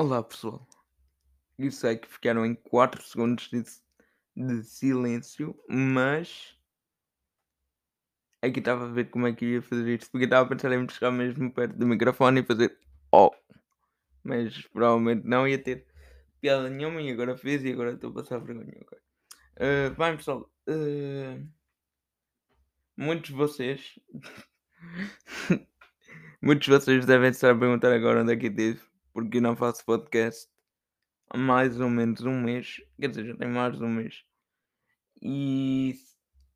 Olá 0.00 0.22
pessoal, 0.22 0.64
eu 1.58 1.72
sei 1.72 1.96
que 1.96 2.06
ficaram 2.06 2.46
em 2.46 2.54
4 2.54 3.02
segundos 3.02 3.50
de, 3.50 3.64
de 4.36 4.62
silêncio, 4.62 5.60
mas 5.68 6.56
aqui 8.40 8.60
estava 8.60 8.84
a 8.84 8.92
ver 8.92 9.10
como 9.10 9.26
é 9.26 9.32
que 9.32 9.44
ia 9.44 9.60
fazer 9.60 9.96
isto, 9.96 10.08
porque 10.12 10.26
estava 10.26 10.46
a 10.46 10.48
pensar 10.48 10.70
em 10.70 10.82
me 10.82 10.88
chegar 10.88 11.10
mesmo 11.10 11.52
perto 11.52 11.76
do 11.76 11.84
microfone 11.84 12.42
e 12.42 12.44
fazer 12.44 12.78
oh, 13.10 13.32
mas 14.22 14.56
provavelmente 14.68 15.26
não 15.26 15.48
ia 15.48 15.60
ter 15.60 15.84
piada 16.40 16.70
nenhuma 16.70 17.02
e 17.02 17.10
agora 17.10 17.36
fiz 17.36 17.64
e 17.64 17.72
agora 17.72 17.94
estou 17.94 18.10
a 18.10 18.14
passar 18.14 18.38
vergonha. 18.38 18.78
Okay. 18.80 18.98
Uh, 19.56 20.16
pessoal, 20.16 20.48
uh, 20.68 21.44
muitos 22.96 23.30
de 23.30 23.36
vocês 23.36 23.98
muitos 26.40 26.66
de 26.66 26.72
vocês 26.72 27.04
devem 27.04 27.30
estar 27.30 27.50
a 27.50 27.58
perguntar 27.58 27.92
agora 27.92 28.22
onde 28.22 28.34
é 28.34 28.36
que 28.36 28.46
estive, 28.46 28.80
porque 29.18 29.40
não 29.40 29.56
faço 29.56 29.84
podcast 29.84 30.48
há 31.28 31.36
mais 31.36 31.80
ou 31.80 31.90
menos 31.90 32.20
um 32.20 32.40
mês, 32.40 32.80
quer 33.00 33.08
dizer, 33.08 33.26
já 33.26 33.36
tem 33.36 33.48
mais 33.48 33.76
de 33.76 33.82
um 33.82 33.88
mês, 33.88 34.22
e 35.20 35.96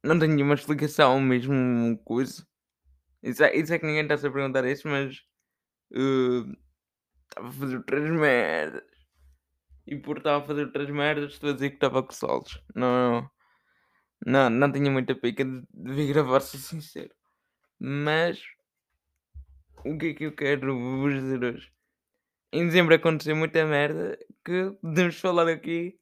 não 0.01 0.17
tenho 0.17 0.33
nenhuma 0.33 0.55
explicação, 0.55 1.21
mesmo 1.21 1.99
coisa. 2.05 2.47
Isso 3.21 3.43
é, 3.43 3.57
isso 3.57 3.75
é 3.75 3.81
que 3.81 3.85
ninguém 3.87 4.03
está 4.03 4.15
a 4.15 4.33
perguntar 4.33 4.65
isso, 4.65 4.87
mas 4.87 5.17
uh, 5.91 6.57
estava 7.29 7.49
a 7.49 7.53
fazer 7.53 7.83
três 7.83 8.09
merdas. 8.09 8.85
E 9.85 9.97
por 9.97 10.19
estar 10.19 10.37
a 10.37 10.43
fazer 10.43 10.71
três 10.71 10.89
merdas, 10.89 11.33
estou 11.33 11.51
a 11.51 11.55
dizer 11.55 11.71
que 11.71 11.77
estava 11.77 12.01
com 12.01 12.13
solos. 12.13 12.63
Não, 12.77 13.29
não, 14.25 14.49
não 14.49 14.71
tinha 14.71 14.89
muita 14.89 15.17
pica 15.17 15.45
de, 15.45 15.63
de 15.69 15.93
vir 15.93 16.13
gravar, 16.13 16.39
sou 16.39 16.61
sincero. 16.61 17.13
Mas 17.81 18.41
o 19.85 19.99
que 19.99 20.11
é 20.11 20.15
que 20.15 20.25
eu 20.25 20.33
quero 20.33 20.79
vos 20.79 21.13
dizer 21.13 21.43
hoje? 21.43 21.72
Em 22.55 22.67
dezembro 22.67 22.95
aconteceu 22.95 23.35
muita 23.35 23.65
merda 23.65 24.19
que 24.45 24.73
podemos 24.83 25.19
falar 25.19 25.49
aqui. 25.49 25.99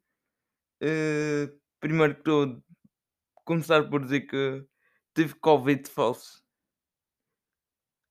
Uh, 0.82 1.56
primeiro 1.78 2.16
que 2.16 2.22
tudo, 2.24 2.64
começar 3.44 3.88
por 3.88 4.02
dizer 4.02 4.22
que 4.22 4.66
tive 5.14 5.34
Covid 5.34 5.88
falso. 5.88 6.42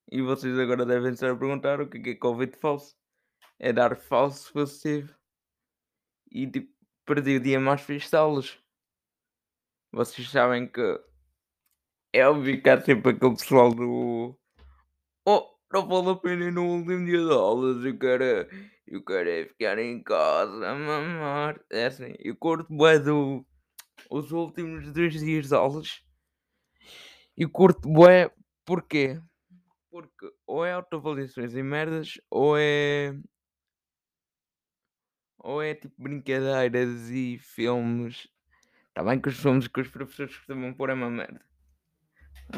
E 0.10 0.22
vocês 0.22 0.58
agora 0.58 0.86
devem 0.86 1.12
estar 1.12 1.32
a 1.32 1.36
perguntar 1.36 1.82
o 1.82 1.90
que 1.90 1.98
é, 1.98 2.12
é 2.12 2.16
Covid 2.16 2.58
falso. 2.58 2.96
É 3.60 3.74
dar 3.74 3.98
falso 3.98 4.54
positivo. 4.54 5.14
E 6.32 6.50
tipo, 6.50 6.74
perdi 7.06 7.36
o 7.36 7.42
dia 7.42 7.60
mais 7.60 7.82
fixe 7.82 8.16
de. 8.16 8.58
Vocês 9.92 10.30
sabem 10.30 10.66
que 10.66 10.82
é 12.14 12.26
óbvio 12.26 12.62
que 12.62 12.70
há 12.70 12.80
sempre 12.80 13.12
aquele 13.12 13.36
pessoal 13.36 13.74
do. 13.74 14.40
Oh, 15.28 15.59
não 15.72 15.88
vale 15.88 16.10
a 16.10 16.16
pena 16.16 16.46
ir 16.46 16.52
no 16.52 16.66
último 16.66 17.06
dia 17.06 17.18
de 17.18 17.32
aulas. 17.32 17.86
Eu 17.86 17.98
quero, 17.98 18.24
eu 18.88 19.04
quero 19.04 19.30
é 19.30 19.46
ficar 19.46 19.78
em 19.78 20.02
casa 20.04 20.68
a 20.68 20.76
mamar. 20.76 21.60
É 21.72 21.86
assim, 21.86 22.16
eu 22.20 22.36
curto 22.36 22.76
bem 22.76 23.02
do, 23.02 23.46
os 24.10 24.32
últimos 24.32 24.92
dois 24.92 25.14
dias 25.14 25.48
de 25.48 25.56
aulas. 25.56 26.04
E 27.38 27.48
curto 27.48 27.88
bué, 27.88 28.32
porquê? 28.66 29.22
Porque 29.92 30.32
ou 30.46 30.66
é 30.66 30.74
autoavaliações 30.74 31.54
e 31.54 31.64
merdas, 31.64 32.20
ou 32.30 32.56
é. 32.58 33.16
Ou 35.38 35.62
é 35.62 35.74
tipo 35.74 35.96
brincadeiras 35.98 37.10
e 37.10 37.38
filmes. 37.40 38.28
Está 38.90 39.04
bem 39.04 39.22
que 39.22 39.30
os 39.30 39.40
filmes 39.40 39.68
que 39.68 39.80
os 39.80 39.88
professores 39.88 40.36
costumam 40.36 40.74
pôr 40.74 40.90
é 40.90 40.94
uma 40.94 41.10
merda. 41.10 41.42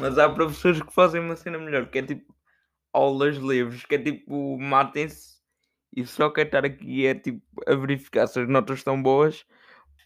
Mas 0.00 0.18
há 0.18 0.28
professores 0.28 0.82
que 0.82 0.92
fazem 0.92 1.20
uma 1.20 1.36
cena 1.36 1.58
melhor, 1.58 1.88
que 1.88 1.98
é 1.98 2.02
tipo 2.02 2.34
aulas 2.92 3.36
livres, 3.36 3.84
que 3.84 3.94
é 3.94 3.98
tipo 3.98 4.58
matem-se 4.58 5.32
e 5.94 6.06
só 6.06 6.30
quer 6.30 6.46
estar 6.46 6.64
aqui 6.64 7.06
é 7.06 7.14
tipo 7.14 7.42
a 7.66 7.74
verificar 7.74 8.26
se 8.26 8.40
as 8.40 8.48
notas 8.48 8.78
estão 8.78 9.00
boas. 9.00 9.44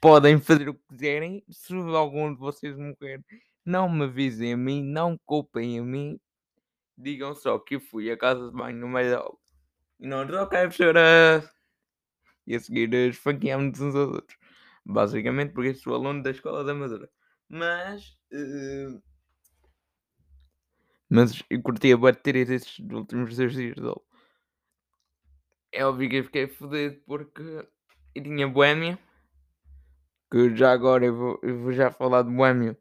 Podem 0.01 0.41
fazer 0.41 0.69
o 0.69 0.75
que 0.75 0.87
quiserem. 0.91 1.45
Se 1.49 1.75
algum 1.75 2.35
de 2.35 2.41
vocês 2.41 2.77
morrer, 2.77 3.25
não 3.65 3.89
me 3.89 4.05
avisem 4.05 4.53
a 4.53 4.57
mim, 4.57 4.83
não 4.83 5.19
culpem 5.25 5.79
a 5.79 5.83
mim. 5.83 6.19
Digam 6.99 7.35
só 7.35 7.59
que 7.59 7.77
eu 7.77 7.81
fui 7.81 8.11
a 8.11 8.17
casa 8.17 8.51
de 8.51 8.57
banho 8.57 8.79
no 8.79 8.89
meio 8.89 9.11
da 9.11 9.19
aula. 9.19 9.39
E 10.01 10.07
nós, 10.07 10.29
ok, 10.31 10.59
professora. 10.61 11.51
E 12.47 12.55
a 12.55 12.61
seguir 12.61 12.93
esfaqueámos 12.95 13.81
uns 13.81 13.95
aos 13.95 14.15
outros. 14.15 14.39
Basicamente 14.85 15.53
porque 15.53 15.75
sou 15.75 15.95
aluno 15.95 16.23
da 16.23 16.31
escola 16.31 16.65
da 16.65 16.73
Amadora. 16.73 17.09
Mas. 17.49 18.17
Uh... 18.33 19.03
Mas 21.09 21.43
eu 21.49 21.62
curti 21.62 21.93
a 21.93 21.97
bater 21.97 22.37
esses 22.37 22.78
últimos 22.78 23.37
dois 23.37 23.53
dias 23.53 23.77
de 23.77 23.83
aula. 23.83 24.03
É 25.72 25.84
óbvio 25.84 26.09
que 26.09 26.17
eu 26.17 26.25
fiquei 26.25 26.49
fodido 26.49 27.00
porque 27.06 27.43
eu 28.15 28.22
tinha 28.22 28.49
Boémia. 28.49 28.99
Que 30.31 30.55
já 30.56 30.72
agora 30.72 31.06
eu 31.06 31.15
vou, 31.15 31.41
eu 31.43 31.59
vou 31.61 31.72
já 31.72 31.91
falar 31.91 32.22
de 32.22 32.31
Boémia. 32.31 32.77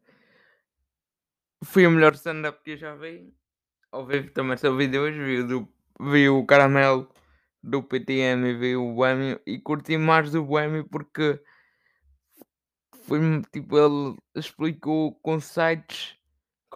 Foi 1.62 1.86
o 1.86 1.90
melhor 1.90 2.14
stand-up 2.14 2.62
que 2.64 2.72
eu 2.72 2.76
já 2.76 2.94
vi. 2.96 3.32
Ao 3.92 4.04
vivo 4.04 4.30
também 4.32 4.56
só 4.56 4.74
vi 4.74 4.88
dois. 4.88 5.14
Vi 5.14 5.42
do, 5.42 5.68
vi 6.00 6.28
o 6.28 6.44
Caramelo 6.44 7.08
do 7.62 7.82
PTM 7.82 8.48
e 8.48 8.54
vi 8.54 8.76
o 8.76 8.94
Boémio. 8.94 9.40
E 9.46 9.58
curti 9.60 9.96
mais 9.96 10.32
do 10.32 10.44
Boémio 10.44 10.84
porque 10.88 11.40
foi 13.04 13.20
tipo, 13.52 13.78
ele 13.78 14.16
explicou 14.34 15.14
conceitos 15.20 16.18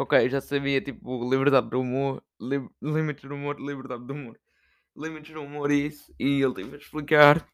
ok, 0.03 0.28
já 0.31 0.41
sabia, 0.41 0.81
tipo, 0.81 1.28
liberdade 1.28 1.69
do 1.69 1.81
humor, 1.81 2.22
li, 2.41 2.66
limites 2.81 3.28
do 3.28 3.34
humor, 3.34 3.61
liberdade 3.61 4.05
do 4.06 4.15
humor, 4.15 4.41
limites 4.97 5.33
do 5.34 5.43
humor 5.43 5.71
isso, 5.71 6.15
e 6.19 6.43
ele 6.43 6.55
teve 6.55 6.75
a 6.75 6.78
explicar, 6.78 7.47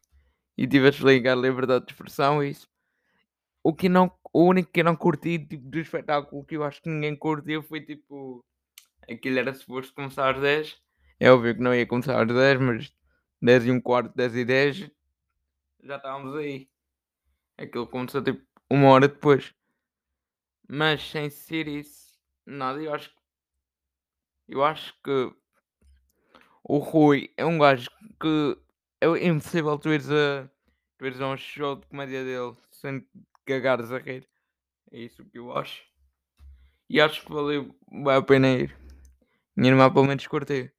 e 0.57 0.65
tive 0.65 0.87
a 0.87 0.89
explicar 0.89 1.35
liberdade 1.35 1.85
de 1.85 1.91
expressão 1.91 2.41
isso. 2.41 2.69
O 3.61 3.73
que 3.73 3.89
não, 3.89 4.11
o 4.31 4.45
único 4.45 4.71
que 4.71 4.79
eu 4.79 4.85
não 4.85 4.95
curti, 4.95 5.37
tipo, 5.37 5.69
do 5.69 5.77
espetáculo 5.79 6.45
que 6.45 6.55
eu 6.55 6.63
acho 6.63 6.81
que 6.81 6.89
ninguém 6.89 7.15
curtiu 7.17 7.61
foi, 7.61 7.81
tipo, 7.81 8.45
aquilo 9.09 9.39
era 9.39 9.53
suposto 9.53 9.93
começar 9.93 10.33
às 10.33 10.41
10, 10.41 10.81
é 11.19 11.29
óbvio 11.29 11.53
que 11.55 11.61
não 11.61 11.75
ia 11.75 11.85
começar 11.85 12.21
às 12.21 12.27
10, 12.27 12.61
mas 12.61 12.93
10 13.41 13.65
e 13.65 13.71
um 13.71 13.81
quarto, 13.81 14.15
10 14.15 14.35
e 14.35 14.45
10, 14.45 14.91
já 15.83 15.97
estávamos 15.97 16.33
aí. 16.35 16.69
Aquilo 17.57 17.87
começou, 17.87 18.23
tipo, 18.23 18.41
uma 18.69 18.87
hora 18.89 19.07
depois. 19.07 19.53
Mas 20.69 21.01
sem 21.01 21.29
ser 21.29 21.67
isso, 21.67 22.06
nada, 22.47 22.81
eu 22.81 22.93
acho 22.93 23.11
eu 24.47 24.63
acho 24.63 24.93
que 25.03 25.33
o 26.63 26.77
Rui 26.77 27.33
é 27.35 27.45
um 27.45 27.57
gajo 27.57 27.89
que 28.19 28.57
é 29.01 29.27
impossível 29.27 29.77
tu 29.77 29.89
ires 29.89 30.09
a, 30.09 30.49
tu 30.97 31.05
ires 31.05 31.19
a 31.19 31.27
um 31.27 31.37
show 31.37 31.75
de 31.75 31.85
comédia 31.87 32.23
dele 32.23 32.55
sem 32.71 33.05
cagares 33.45 33.91
a 33.91 33.97
rir. 33.97 34.27
É 34.91 34.99
isso 34.99 35.25
que 35.25 35.37
eu 35.37 35.55
acho. 35.55 35.83
E 36.89 37.01
acho 37.01 37.25
que 37.25 37.31
valeu 37.31 37.75
bem 37.91 38.15
a 38.15 38.21
pena 38.21 38.47
ir. 38.47 38.77
Minha 39.55 39.71
irmã 39.73 39.91
pelo 39.91 40.05
menos 40.05 40.25
curtiu. 40.27 40.71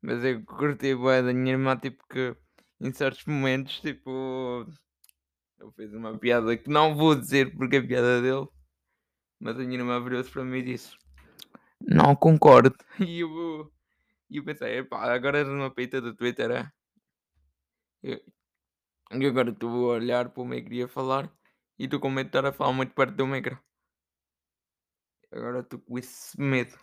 Mas 0.00 0.24
eu 0.24 0.42
curti 0.44 0.94
bem 0.94 1.24
da 1.24 1.32
minha 1.32 1.52
irmã, 1.52 1.76
tipo 1.76 2.04
que 2.08 2.36
em 2.80 2.92
certos 2.92 3.24
momentos, 3.24 3.80
tipo, 3.80 4.66
ele 5.60 5.70
fez 5.72 5.94
uma 5.94 6.18
piada 6.18 6.56
que 6.56 6.68
não 6.68 6.96
vou 6.96 7.14
dizer 7.14 7.56
porque 7.56 7.76
é 7.76 7.82
piada 7.82 8.20
dele, 8.20 8.48
mas 9.42 9.58
a 9.58 9.64
minha 9.64 9.80
irmã 9.80 10.00
virou-se 10.00 10.30
para 10.30 10.44
mim 10.44 10.58
e 10.58 10.62
disse: 10.62 10.96
Não 11.80 12.14
concordo. 12.14 12.74
E 13.00 13.20
eu, 13.20 13.72
eu 14.30 14.44
pensei: 14.44 14.84
pá, 14.84 15.12
agora 15.12 15.38
és 15.38 15.48
uma 15.48 15.70
peita 15.70 16.00
do 16.00 16.14
Twitter, 16.14 16.50
é? 16.52 16.72
E 18.04 19.26
agora 19.26 19.50
estou 19.50 19.90
a 19.90 19.94
olhar 19.94 20.30
para 20.30 20.42
o 20.42 20.46
micro 20.46 20.72
e 20.72 20.82
a 20.84 20.88
falar 20.88 21.30
e 21.78 21.84
estou 21.84 21.98
com 21.98 22.08
medo 22.08 22.26
de 22.26 22.38
estar 22.38 22.46
a 22.46 22.52
falar 22.52 22.72
muito 22.72 22.94
perto 22.94 23.14
do 23.14 23.26
micro. 23.26 23.58
Agora 25.32 25.60
estou 25.60 25.80
com 25.80 25.98
esse 25.98 26.40
medo. 26.40 26.78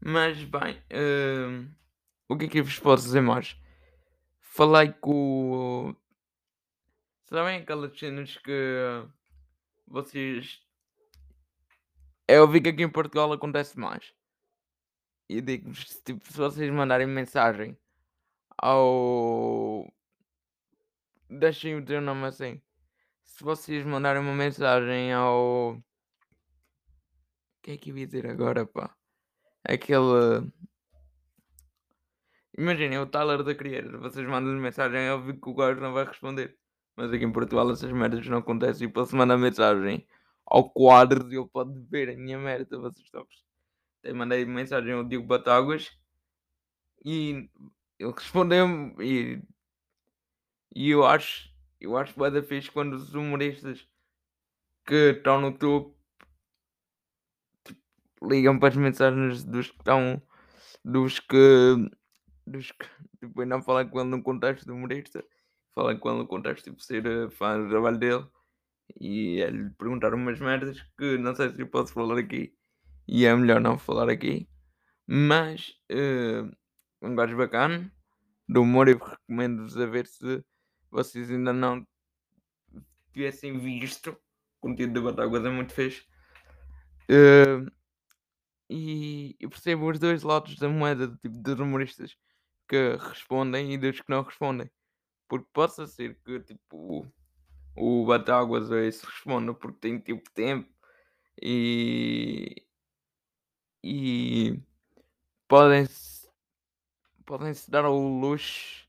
Mas 0.00 0.42
bem, 0.44 0.82
uh, 0.92 1.68
o 2.28 2.36
que 2.36 2.46
é 2.46 2.48
que 2.48 2.58
eu 2.60 2.64
vos 2.64 2.78
posso 2.78 3.04
dizer 3.04 3.20
mais? 3.20 3.56
Falei 4.40 4.92
com 4.92 5.94
Sabem 7.28 7.60
aquelas 7.60 7.98
cenas 7.98 8.38
que 8.38 9.04
vocês. 9.86 10.62
É 12.28 12.38
óbvio 12.40 12.62
que 12.62 12.68
aqui 12.68 12.82
em 12.82 12.90
Portugal 12.90 13.32
acontece 13.32 13.78
mais. 13.78 14.12
E 15.30 15.40
digo-vos, 15.40 15.84
tipo, 16.04 16.26
se 16.30 16.36
vocês 16.36 16.70
mandarem 16.70 17.06
mensagem 17.06 17.76
ao. 18.58 19.90
Deixem 21.30 21.76
o 21.76 21.84
teu 21.84 22.00
nome 22.02 22.26
assim. 22.26 22.60
Se 23.24 23.42
vocês 23.42 23.84
mandarem 23.84 24.20
uma 24.20 24.34
mensagem 24.34 25.12
ao. 25.12 25.76
O 25.76 25.82
que 27.62 27.72
é 27.72 27.76
que 27.78 27.90
eu 27.90 27.98
ia 27.98 28.06
dizer 28.06 28.26
agora, 28.26 28.66
pá? 28.66 28.94
Aquele. 29.64 30.50
Imaginem, 32.58 32.98
o 32.98 33.06
Tyler 33.06 33.42
da 33.42 33.54
Criator. 33.54 34.00
Vocês 34.00 34.26
mandam-lhe 34.26 34.60
mensagem, 34.60 35.00
é 35.00 35.12
óbvio 35.14 35.40
que 35.40 35.48
o 35.48 35.54
gajo 35.54 35.80
não 35.80 35.92
vai 35.94 36.04
responder. 36.04 36.58
Mas 36.96 37.12
aqui 37.12 37.24
em 37.24 37.32
Portugal 37.32 37.70
essas 37.70 37.92
merdas 37.92 38.26
não 38.26 38.38
acontecem. 38.38 38.88
E 38.88 38.92
posso 38.92 39.16
mandar 39.16 39.38
mensagem 39.38 40.06
ao 40.50 40.70
quadro 40.70 41.30
e 41.30 41.36
ele 41.36 41.48
pode 41.48 41.78
ver 41.90 42.10
a 42.10 42.16
minha 42.16 42.38
merda. 42.38 42.78
Vocês 42.78 43.04
estão 43.04 43.26
Até 44.00 44.12
mandei 44.12 44.44
mensagem 44.44 44.92
ao 44.92 45.04
Diogo 45.04 45.26
Batáguas 45.26 45.90
e 47.04 47.48
ele 47.98 48.12
respondeu-me 48.12 48.94
e 49.00 49.42
E 50.74 50.90
eu 50.90 51.04
acho, 51.04 51.50
eu 51.80 51.96
acho 51.96 52.14
bué 52.18 52.30
da 52.30 52.42
fixe 52.42 52.70
quando 52.70 52.94
os 52.94 53.14
humoristas 53.14 53.86
que 54.86 55.12
estão 55.16 55.40
no 55.40 55.56
topo 55.56 55.96
tipo, 57.64 57.80
ligam 58.22 58.58
para 58.58 58.68
as 58.68 58.76
mensagens 58.76 59.44
dos 59.44 59.70
que 59.70 59.78
estão 59.78 60.22
dos 60.84 61.20
que 61.20 61.36
dos 62.46 62.72
que 62.72 62.86
tipo, 63.20 63.44
não 63.44 63.62
falam 63.62 63.88
com 63.88 64.00
ele 64.00 64.10
no 64.10 64.22
contexto 64.22 64.64
de 64.64 64.72
humorista, 64.72 65.24
falam 65.74 65.98
com 65.98 66.10
ele 66.10 66.18
no 66.20 66.26
contexto 66.26 66.64
tipo 66.64 66.80
ser 66.82 67.04
eh, 67.06 67.30
fã 67.30 67.60
do 67.62 67.68
trabalho 67.68 67.98
dele 67.98 68.26
e 69.00 69.40
é 69.40 69.50
lhe 69.50 69.70
perguntar 69.70 70.14
umas 70.14 70.40
merdas 70.40 70.80
que 70.96 71.18
não 71.18 71.34
sei 71.34 71.50
se 71.50 71.60
eu 71.60 71.68
posso 71.68 71.92
falar 71.92 72.18
aqui 72.18 72.54
e 73.06 73.24
é 73.24 73.34
melhor 73.34 73.60
não 73.60 73.78
falar 73.78 74.10
aqui, 74.10 74.48
mas 75.06 75.74
uh, 75.90 76.50
um 77.00 77.14
gajo 77.14 77.36
bacana 77.36 77.90
do 78.48 78.62
humor 78.62 78.88
eu 78.88 78.98
recomendo-vos 78.98 79.76
a 79.76 79.86
ver 79.86 80.06
se 80.06 80.44
vocês 80.90 81.30
ainda 81.30 81.52
não 81.52 81.86
tivessem 83.12 83.58
visto 83.58 84.10
o 84.10 84.68
conteúdo 84.68 84.94
da 84.94 85.00
Batáguas 85.00 85.44
é 85.44 85.50
muito 85.50 85.72
fixe. 85.72 86.04
Uh, 87.10 87.70
e 88.68 89.36
eu 89.40 89.48
percebo 89.48 89.90
os 89.90 89.98
dois 89.98 90.22
lados 90.22 90.56
da 90.56 90.68
moeda, 90.68 91.08
tipo, 91.22 91.38
dos 91.38 91.58
humoristas 91.58 92.16
que 92.68 92.96
respondem 92.96 93.72
e 93.72 93.78
dos 93.78 94.00
que 94.00 94.10
não 94.10 94.22
respondem. 94.22 94.70
Porque 95.26 95.48
possa 95.52 95.86
ser 95.86 96.18
que 96.24 96.40
tipo 96.40 97.06
o 97.78 98.06
Batáguas 98.06 98.70
ou 98.70 98.78
esse 98.78 99.04
responda 99.06 99.54
porque 99.54 99.78
tem 99.80 99.98
tipo 100.00 100.30
tempo 100.30 100.68
e, 101.42 102.66
e 103.82 104.60
podem-se 105.48 106.28
podem-se 107.24 107.70
dar 107.70 107.84
ao 107.84 107.98
luxo 107.98 108.88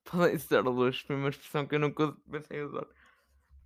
podem-se 0.10 0.48
dar 0.50 0.66
ao 0.66 0.72
luxo, 0.72 1.06
foi 1.06 1.16
uma 1.16 1.28
expressão 1.28 1.66
que 1.66 1.74
eu 1.74 1.80
nunca 1.80 2.12
pensei 2.30 2.62
usar. 2.62 2.86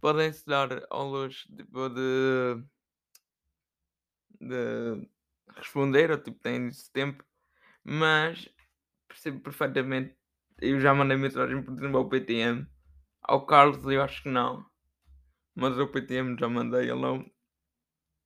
Podem-se 0.01 0.47
dar 0.47 0.87
ao 0.91 1.09
luxo 1.09 1.49
tipo, 1.57 1.89
de, 1.89 2.63
de 4.41 5.09
responder, 5.57 6.11
ou 6.11 6.19
tipo, 6.19 6.39
têm 6.41 6.69
esse 6.69 6.91
tempo, 6.93 7.25
mas 7.83 8.49
percebo 9.09 9.41
perfeitamente. 9.41 10.17
Eu 10.61 10.81
já 10.81 10.95
mandei 10.95 11.17
mensagem, 11.17 11.63
por 11.63 11.75
exemplo, 11.75 11.99
ao 11.99 12.09
PTM. 12.09 12.67
Ao 13.25 13.47
Carlos, 13.47 13.83
eu 13.87 14.03
acho 14.03 14.23
que 14.23 14.29
não. 14.29 14.65
Mas 15.55 15.79
ao 15.79 15.89
PTM 15.89 16.37
já 16.39 16.49
mandei, 16.49 16.91
ele 16.91 17.01
não. 17.01 17.21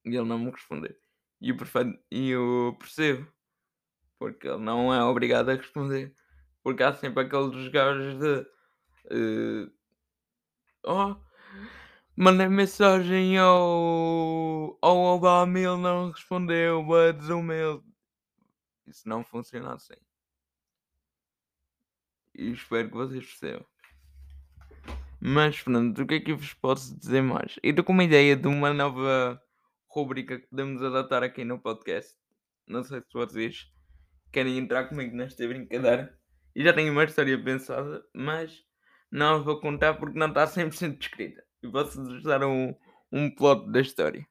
E 0.04 0.08
ele 0.16 0.24
não 0.24 0.38
me 0.38 0.50
respondeu. 0.50 0.94
E 1.40 1.50
eu, 1.50 1.56
perfeito, 1.56 1.98
e 2.10 2.30
eu 2.30 2.76
percebo. 2.78 3.30
Porque 4.18 4.48
ele 4.48 4.58
não 4.58 4.92
é 4.92 5.02
obrigado 5.04 5.50
a 5.50 5.54
responder. 5.54 6.14
Porque 6.62 6.82
há 6.82 6.92
sempre 6.92 7.24
aqueles 7.24 7.68
gajos 7.68 8.18
de. 8.18 8.40
Uh, 9.10 9.72
oh, 10.84 11.16
mandei 12.16 12.48
mensagem 12.48 13.38
ao, 13.38 14.76
ao 14.82 14.96
Obama 14.96 15.58
ele 15.58 15.76
não 15.76 16.10
respondeu. 16.10 16.80
O 16.80 17.42
meu. 17.42 17.84
Isso 18.86 19.08
não 19.08 19.22
funciona 19.22 19.74
assim. 19.74 19.94
E 22.34 22.52
espero 22.52 22.88
que 22.88 22.94
vocês 22.94 23.24
percebam. 23.24 23.66
Mas 25.20 25.61
pronto, 25.61 26.03
o 26.03 26.06
que 26.06 26.15
é 26.15 26.20
que 26.20 26.31
eu 26.32 26.37
vos 26.37 26.55
posso 26.55 26.97
dizer 26.99 27.23
mais? 27.23 27.59
Eu 27.62 27.70
estou 27.70 27.85
com 27.85 27.93
uma 27.93 28.05
ideia 28.05 28.37
de 28.37 28.47
uma 28.47 28.73
nova 28.73 29.43
rubrica 29.88 30.38
que 30.38 30.47
podemos 30.47 30.82
adaptar 30.82 31.23
aqui 31.23 31.44
no 31.44 31.59
podcast. 31.59 32.17
Não 32.67 32.85
sei 32.85 33.00
se 33.00 33.12
vocês 33.12 33.70
querem 34.31 34.59
entrar 34.59 34.88
comigo 34.88 35.17
nesta 35.17 35.47
brincadeira. 35.47 36.17
E 36.55 36.62
já 36.62 36.73
tenho 36.73 36.93
uma 36.93 37.05
história 37.05 37.43
pensada, 37.43 38.05
mas 38.15 38.65
não 39.11 39.43
vou 39.43 39.61
contar 39.61 39.94
porque 39.94 40.19
não 40.19 40.29
está 40.29 40.47
100% 40.47 40.99
descrita. 40.99 41.43
E 41.62 41.69
posso-vos 41.69 42.23
dar 42.23 42.44
um, 42.44 42.75
um 43.11 43.31
plot 43.31 43.70
da 43.73 43.81
história. 43.81 44.26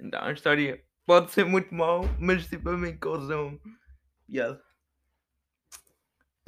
Então, 0.00 0.22
a 0.22 0.32
história 0.32 0.84
pode 1.06 1.30
ser 1.30 1.44
muito 1.44 1.74
mau, 1.74 2.02
mas 2.18 2.46
tipo 2.46 2.70
a 2.70 2.76
mim 2.76 2.96
causa 2.96 3.36
um 3.36 3.58
piada. 4.26 4.62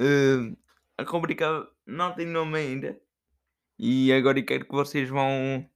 Uh, 0.01 0.57
a 1.01 1.03
rubrica 1.03 1.67
não 1.85 2.13
tem 2.13 2.25
nome 2.27 2.59
ainda. 2.59 3.01
E 3.79 4.13
agora 4.13 4.41
quero 4.43 4.65
que 4.65 4.71
vocês 4.71 5.09
vão, 5.09 5.67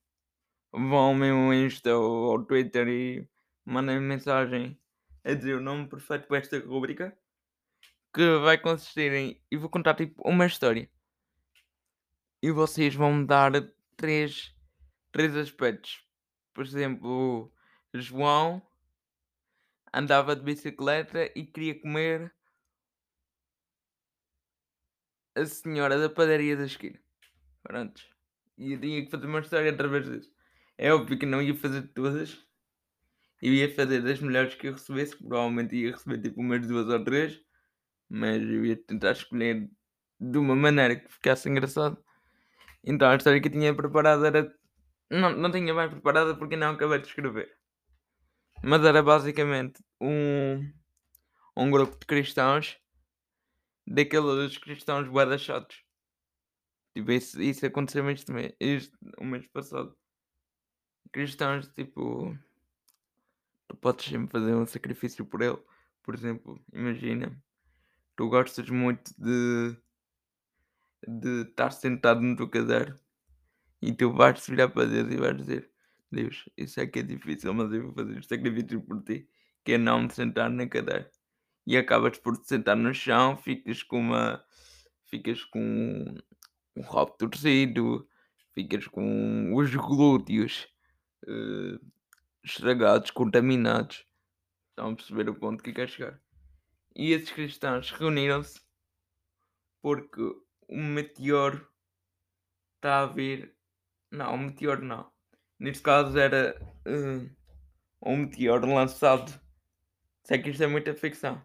vão 0.72 0.98
ao 0.98 1.16
meu 1.16 1.54
Insta 1.54 1.98
ou 1.98 2.32
ao 2.32 2.46
Twitter 2.46 2.88
e 2.88 3.28
mandem 3.66 4.00
mensagem 4.00 4.80
a 5.24 5.34
dizer 5.34 5.56
o 5.56 5.62
nome 5.62 5.90
perfeito 5.90 6.28
para 6.28 6.38
esta 6.38 6.60
rubrica. 6.60 7.18
Que 8.14 8.38
vai 8.40 8.58
consistir 8.58 9.12
em. 9.12 9.42
Eu 9.50 9.60
vou 9.60 9.70
contar 9.70 9.96
tipo 9.96 10.22
uma 10.24 10.46
história. 10.46 10.90
E 12.42 12.52
vocês 12.52 12.94
vão 12.94 13.14
me 13.14 13.26
dar 13.26 13.52
três, 13.98 14.56
três 15.12 15.36
aspectos. 15.36 16.06
Por 16.54 16.64
exemplo, 16.64 17.52
João 17.94 18.62
andava 19.92 20.36
de 20.36 20.44
bicicleta 20.44 21.32
e 21.36 21.46
queria 21.46 21.80
comer 21.82 22.35
a 25.36 25.46
senhora 25.46 26.00
da 26.00 26.10
padaria 26.10 26.56
da 26.56 26.66
esquina. 26.66 27.00
Prontos. 27.62 28.08
E 28.58 28.74
eu 28.74 28.80
tinha 28.80 29.04
que 29.04 29.12
fazer 29.12 29.28
uma 29.28 29.40
história 29.40 29.72
através 29.72 30.10
disso. 30.10 30.32
É 30.78 30.94
óbvio 30.94 31.20
que 31.20 31.26
não 31.26 31.42
ia 31.42 31.56
fazer 31.56 31.82
todas. 31.94 32.38
Eu 33.42 33.54
ia 33.54 33.74
fazer 33.74 34.02
das 34.02 34.20
melhores 34.20 34.56
que 34.56 34.68
eu 34.68 34.74
recebesse. 34.74 35.18
Provavelmente 35.18 35.76
ia 35.76 35.92
receber 35.92 36.22
tipo 36.22 36.40
umas 36.40 36.66
duas 36.66 36.88
ou 36.88 37.04
três. 37.04 37.40
Mas 38.10 38.42
eu 38.42 38.66
ia 38.66 38.76
tentar 38.78 39.12
escolher 39.12 39.70
de 40.20 40.38
uma 40.38 40.56
maneira 40.56 40.96
que 40.96 41.12
ficasse 41.12 41.50
engraçado. 41.50 41.98
Então 42.84 43.10
a 43.10 43.16
história 43.16 43.42
que 43.42 43.48
eu 43.48 43.52
tinha 43.52 43.76
preparada 43.76 44.28
era. 44.28 44.56
Não, 45.10 45.36
não 45.36 45.52
tinha 45.52 45.74
bem 45.74 45.90
preparada 45.90 46.36
porque 46.36 46.56
não 46.56 46.72
acabei 46.72 47.00
de 47.00 47.08
escrever. 47.08 47.52
Mas 48.64 48.84
era 48.84 49.04
basicamente 49.04 49.84
um, 50.00 50.72
um 51.58 51.70
grupo 51.70 51.98
de 52.00 52.06
cristãos 52.06 52.78
daqueles 53.86 54.58
cristãos 54.58 55.08
bué 55.08 55.38
chatos. 55.38 55.84
Tipo, 56.94 57.12
isso, 57.12 57.42
isso 57.42 57.66
aconteceu 57.66 58.10
este 58.10 58.32
mês, 58.32 58.54
este, 58.60 58.96
o 59.20 59.26
mês 59.26 59.48
passado. 59.48 59.96
Cristãos, 61.12 61.68
tipo, 61.70 62.38
tu 63.68 63.76
podes 63.78 64.06
sempre 64.06 64.32
fazer 64.32 64.56
um 64.56 64.66
sacrifício 64.66 65.26
por 65.26 65.42
ele. 65.42 65.58
Por 66.04 66.16
exemplo, 66.16 66.64
imagina, 66.74 67.38
tu 68.16 68.30
gostas 68.30 68.70
muito 68.70 69.12
de 69.18 69.78
de 71.08 71.44
estar 71.44 71.72
sentado 71.72 72.22
no 72.22 72.36
teu 72.36 72.50
cadeiro 72.50 73.00
e 73.82 73.94
tu 73.94 74.12
vais 74.12 74.46
virar 74.48 74.70
para 74.70 74.88
Deus 74.88 75.12
e 75.12 75.18
vais 75.18 75.38
dizer 75.38 75.72
Deus, 76.12 76.50
isso 76.58 76.80
é 76.80 76.88
que 76.88 77.00
é 77.00 77.04
difícil, 77.04 77.54
mas 77.54 77.72
eu 77.72 77.84
vou 77.84 77.94
fazer 77.94 78.18
o 78.18 78.24
sacrifício 78.24 78.82
por 78.82 79.04
ti, 79.04 79.28
que 79.64 79.74
é 79.74 79.78
não 79.78 80.04
me 80.04 80.12
sentar 80.12 80.50
na 80.50 80.68
cadeira 80.68 81.12
e 81.66 81.78
acabas 81.78 82.18
por 82.18 82.38
te 82.38 82.48
sentar 82.48 82.76
no 82.76 82.94
chão, 82.94 83.38
ficas 83.38 83.82
com 83.82 84.00
uma. 84.00 84.44
ficas 85.06 85.44
com 85.44 86.16
um 86.76 86.82
rabo 86.82 87.12
torcido, 87.12 88.08
ficas 88.54 88.88
com 88.88 89.54
os 89.56 89.74
glúteos 89.74 90.68
uh, 91.28 91.80
estragados, 92.44 93.12
contaminados. 93.12 94.06
Estão 94.70 94.92
a 94.92 94.96
perceber 94.96 95.30
o 95.30 95.36
ponto 95.36 95.64
que 95.64 95.74
quer 95.74 95.90
chegar. 95.90 96.22
E 96.96 97.12
esses 97.12 97.32
cristãos 97.32 97.92
reuniram-se 97.92 98.62
porque 99.82 100.22
um 100.70 100.86
meteoro 100.86 101.68
está 102.76 103.02
a 103.02 103.06
vir. 103.08 103.56
Não, 104.12 104.36
um 104.36 104.38
meteoro 104.38 104.84
não. 104.84 105.12
Neste 105.58 105.82
caso 105.82 106.18
era 106.18 106.60
uh, 106.86 107.30
um 108.06 108.18
meteoro 108.18 108.72
lançado. 108.72 109.34
Sei 110.24 110.40
que 110.40 110.50
isto 110.50 110.64
é 110.64 110.68
muita 110.68 110.94
ficção 110.94 111.42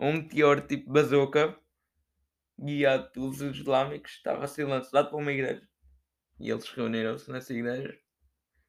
um 0.00 0.14
meteoro 0.14 0.66
tipo 0.66 0.90
bazooka 0.90 1.60
guiado 2.58 3.10
pelos 3.12 3.40
islâmicos 3.40 4.12
estava 4.12 4.44
a 4.44 4.48
ser 4.48 4.64
lançado 4.64 5.10
para 5.10 5.18
uma 5.18 5.30
igreja. 5.30 5.68
E 6.38 6.50
eles 6.50 6.68
reuniram-se 6.70 7.30
nessa 7.30 7.52
igreja. 7.52 7.98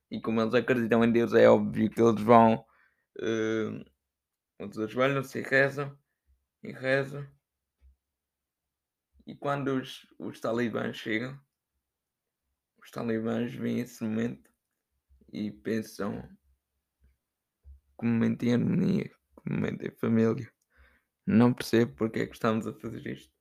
E 0.10 0.20
como 0.20 0.42
eles 0.42 0.54
acreditam 0.54 1.04
em 1.06 1.12
Deus, 1.12 1.34
é 1.34 1.50
óbvio 1.50 1.90
que 1.90 2.02
eles 2.02 2.22
vão. 2.22 2.66
Uh, 3.18 3.84
eles 4.60 4.78
ajoelham-se 4.78 5.40
e 5.40 5.42
rezam. 5.42 5.98
E 6.64 6.72
rezam. 6.74 7.26
E 9.26 9.34
quando 9.36 9.78
os, 9.78 10.06
os 10.20 10.40
talibãs 10.42 10.98
chegam, 10.98 11.40
os 12.78 12.92
talibãs 12.92 13.54
veem 13.54 13.80
esse 13.80 14.04
momento 14.04 14.50
e 15.32 15.50
pensam 15.50 16.28
como 17.96 18.12
momento 18.12 18.44
em 18.44 18.54
harmonia, 18.54 19.12
como 19.36 19.56
momento 19.56 19.86
em 19.86 19.92
família. 19.92 20.52
Não 21.26 21.54
percebo 21.54 21.94
porque 21.96 22.20
é 22.20 22.26
que 22.26 22.34
estamos 22.34 22.68
a 22.68 22.74
fazer 22.74 23.06
isto. 23.08 23.32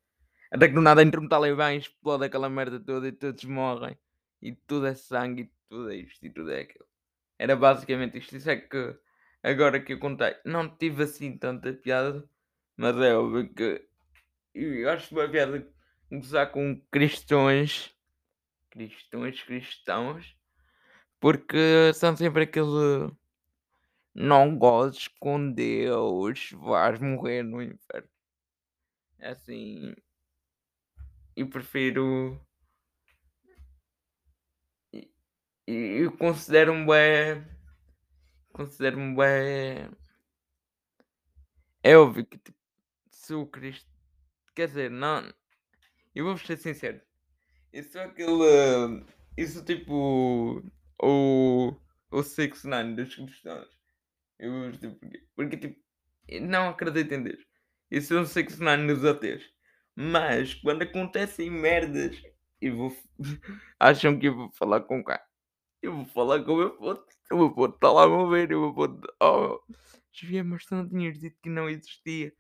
Até 0.51 0.69
que 0.69 0.75
do 0.75 0.81
nada 0.81 1.03
entra 1.03 1.21
um 1.21 1.29
talibã 1.29 1.73
e 1.73 1.79
explode 1.79 2.25
aquela 2.25 2.51
merda 2.51 2.81
toda 2.81 3.09
e 3.09 3.13
todos 3.13 3.45
morrem. 3.45 3.97
E 4.43 4.53
tudo 4.53 4.87
é 4.87 4.95
sangue 4.95 5.43
e 5.43 5.53
tudo 5.69 5.91
é 5.91 5.97
isto 5.97 6.25
e 6.25 6.31
tudo 6.31 6.51
é 6.51 6.61
aquilo. 6.61 6.87
Era 7.39 7.57
basicamente 7.57 8.19
isto. 8.19 8.37
Isso 8.37 8.51
é 8.51 8.57
que 8.57 8.97
agora 9.43 9.81
que 9.81 9.95
eu 9.95 9.99
contei, 9.99 10.35
não 10.45 10.69
tive 10.69 11.05
assim 11.05 11.37
tanta 11.37 11.73
piada, 11.73 12.29
mas 12.77 12.97
é 12.97 13.15
óbvio 13.15 13.53
que 13.55 13.87
eu 14.55 14.91
acho 14.91 15.15
uma 15.15 15.29
piada 15.29 15.67
gozar 16.11 16.51
com 16.51 16.81
cristões, 16.91 17.95
cristões, 18.71 19.43
cristãos, 19.43 20.37
porque 21.21 21.93
são 21.95 22.17
sempre 22.17 22.43
aquele 22.45 23.11
não 24.21 24.57
gozes 24.57 25.09
com 25.09 25.51
Deus, 25.53 26.51
vais 26.53 27.01
morrer 27.01 27.43
no 27.43 27.63
inferno. 27.63 28.09
É 29.19 29.31
assim, 29.31 29.95
e 31.37 31.45
prefiro 31.45 32.41
e 34.93 35.09
eu 35.67 36.13
considero-me 36.17 36.85
bué 36.85 37.45
considero-me 38.53 39.15
bué 39.15 39.91
é 41.83 41.97
óbvio 41.97 42.27
que 42.27 42.39
tipo, 42.39 42.59
se 43.11 43.35
o 43.35 43.47
Cristo 43.47 43.91
quer 44.55 44.69
dizer, 44.69 44.91
não 44.91 45.33
eu 46.15 46.25
vou-vos 46.25 46.47
ser 46.47 46.57
sincero, 46.59 47.01
isso 47.73 47.99
é 47.99 48.05
aquele 48.05 49.05
isso 49.37 49.65
tipo 49.65 50.63
o 51.03 51.75
o 52.11 52.23
Six 52.23 52.65
Nine 52.65 52.97
dos 52.97 53.15
cristãos. 53.15 53.80
Eu 54.41 54.71
dizer 54.73 54.91
porquê. 54.99 55.23
Porque 55.37 55.57
tipo, 55.57 55.79
não 56.41 56.71
acredito 56.71 57.13
em 57.13 57.23
Deus. 57.23 57.45
Isso 57.91 58.15
eu 58.15 58.25
sei 58.25 58.45
que 58.45 58.53
se 58.53 58.63
não 58.63 58.77
nos 58.77 59.05
ateus. 59.05 59.45
Mas 59.95 60.55
quando 60.55 60.83
acontecem 60.83 61.51
merdas, 61.51 62.21
eu 62.61 62.77
vou. 62.77 62.97
Acham 63.79 64.19
que 64.19 64.29
eu 64.29 64.35
vou 64.35 64.51
falar 64.53 64.81
com 64.83 65.05
quem? 65.05 65.19
Eu 65.83 65.95
vou 65.95 66.07
falar 66.07 66.43
com 66.43 66.55
o 66.55 66.57
meu 66.57 66.71
puto. 66.71 67.05
O 67.31 67.37
meu 67.37 67.55
puto 67.55 67.75
está 67.75 67.93
lá 67.93 68.05
a 68.05 68.09
mover. 68.09 68.53
O 68.55 68.61
meu 68.61 68.75
puto. 68.75 69.07
Oh, 69.23 69.61
desvia, 70.13 70.43
mas 70.43 70.65
tu 70.65 70.75
não 70.75 70.89
tinhas 70.89 71.19
dito 71.19 71.37
que 71.43 71.51
não 71.51 71.69
existia. 71.69 72.33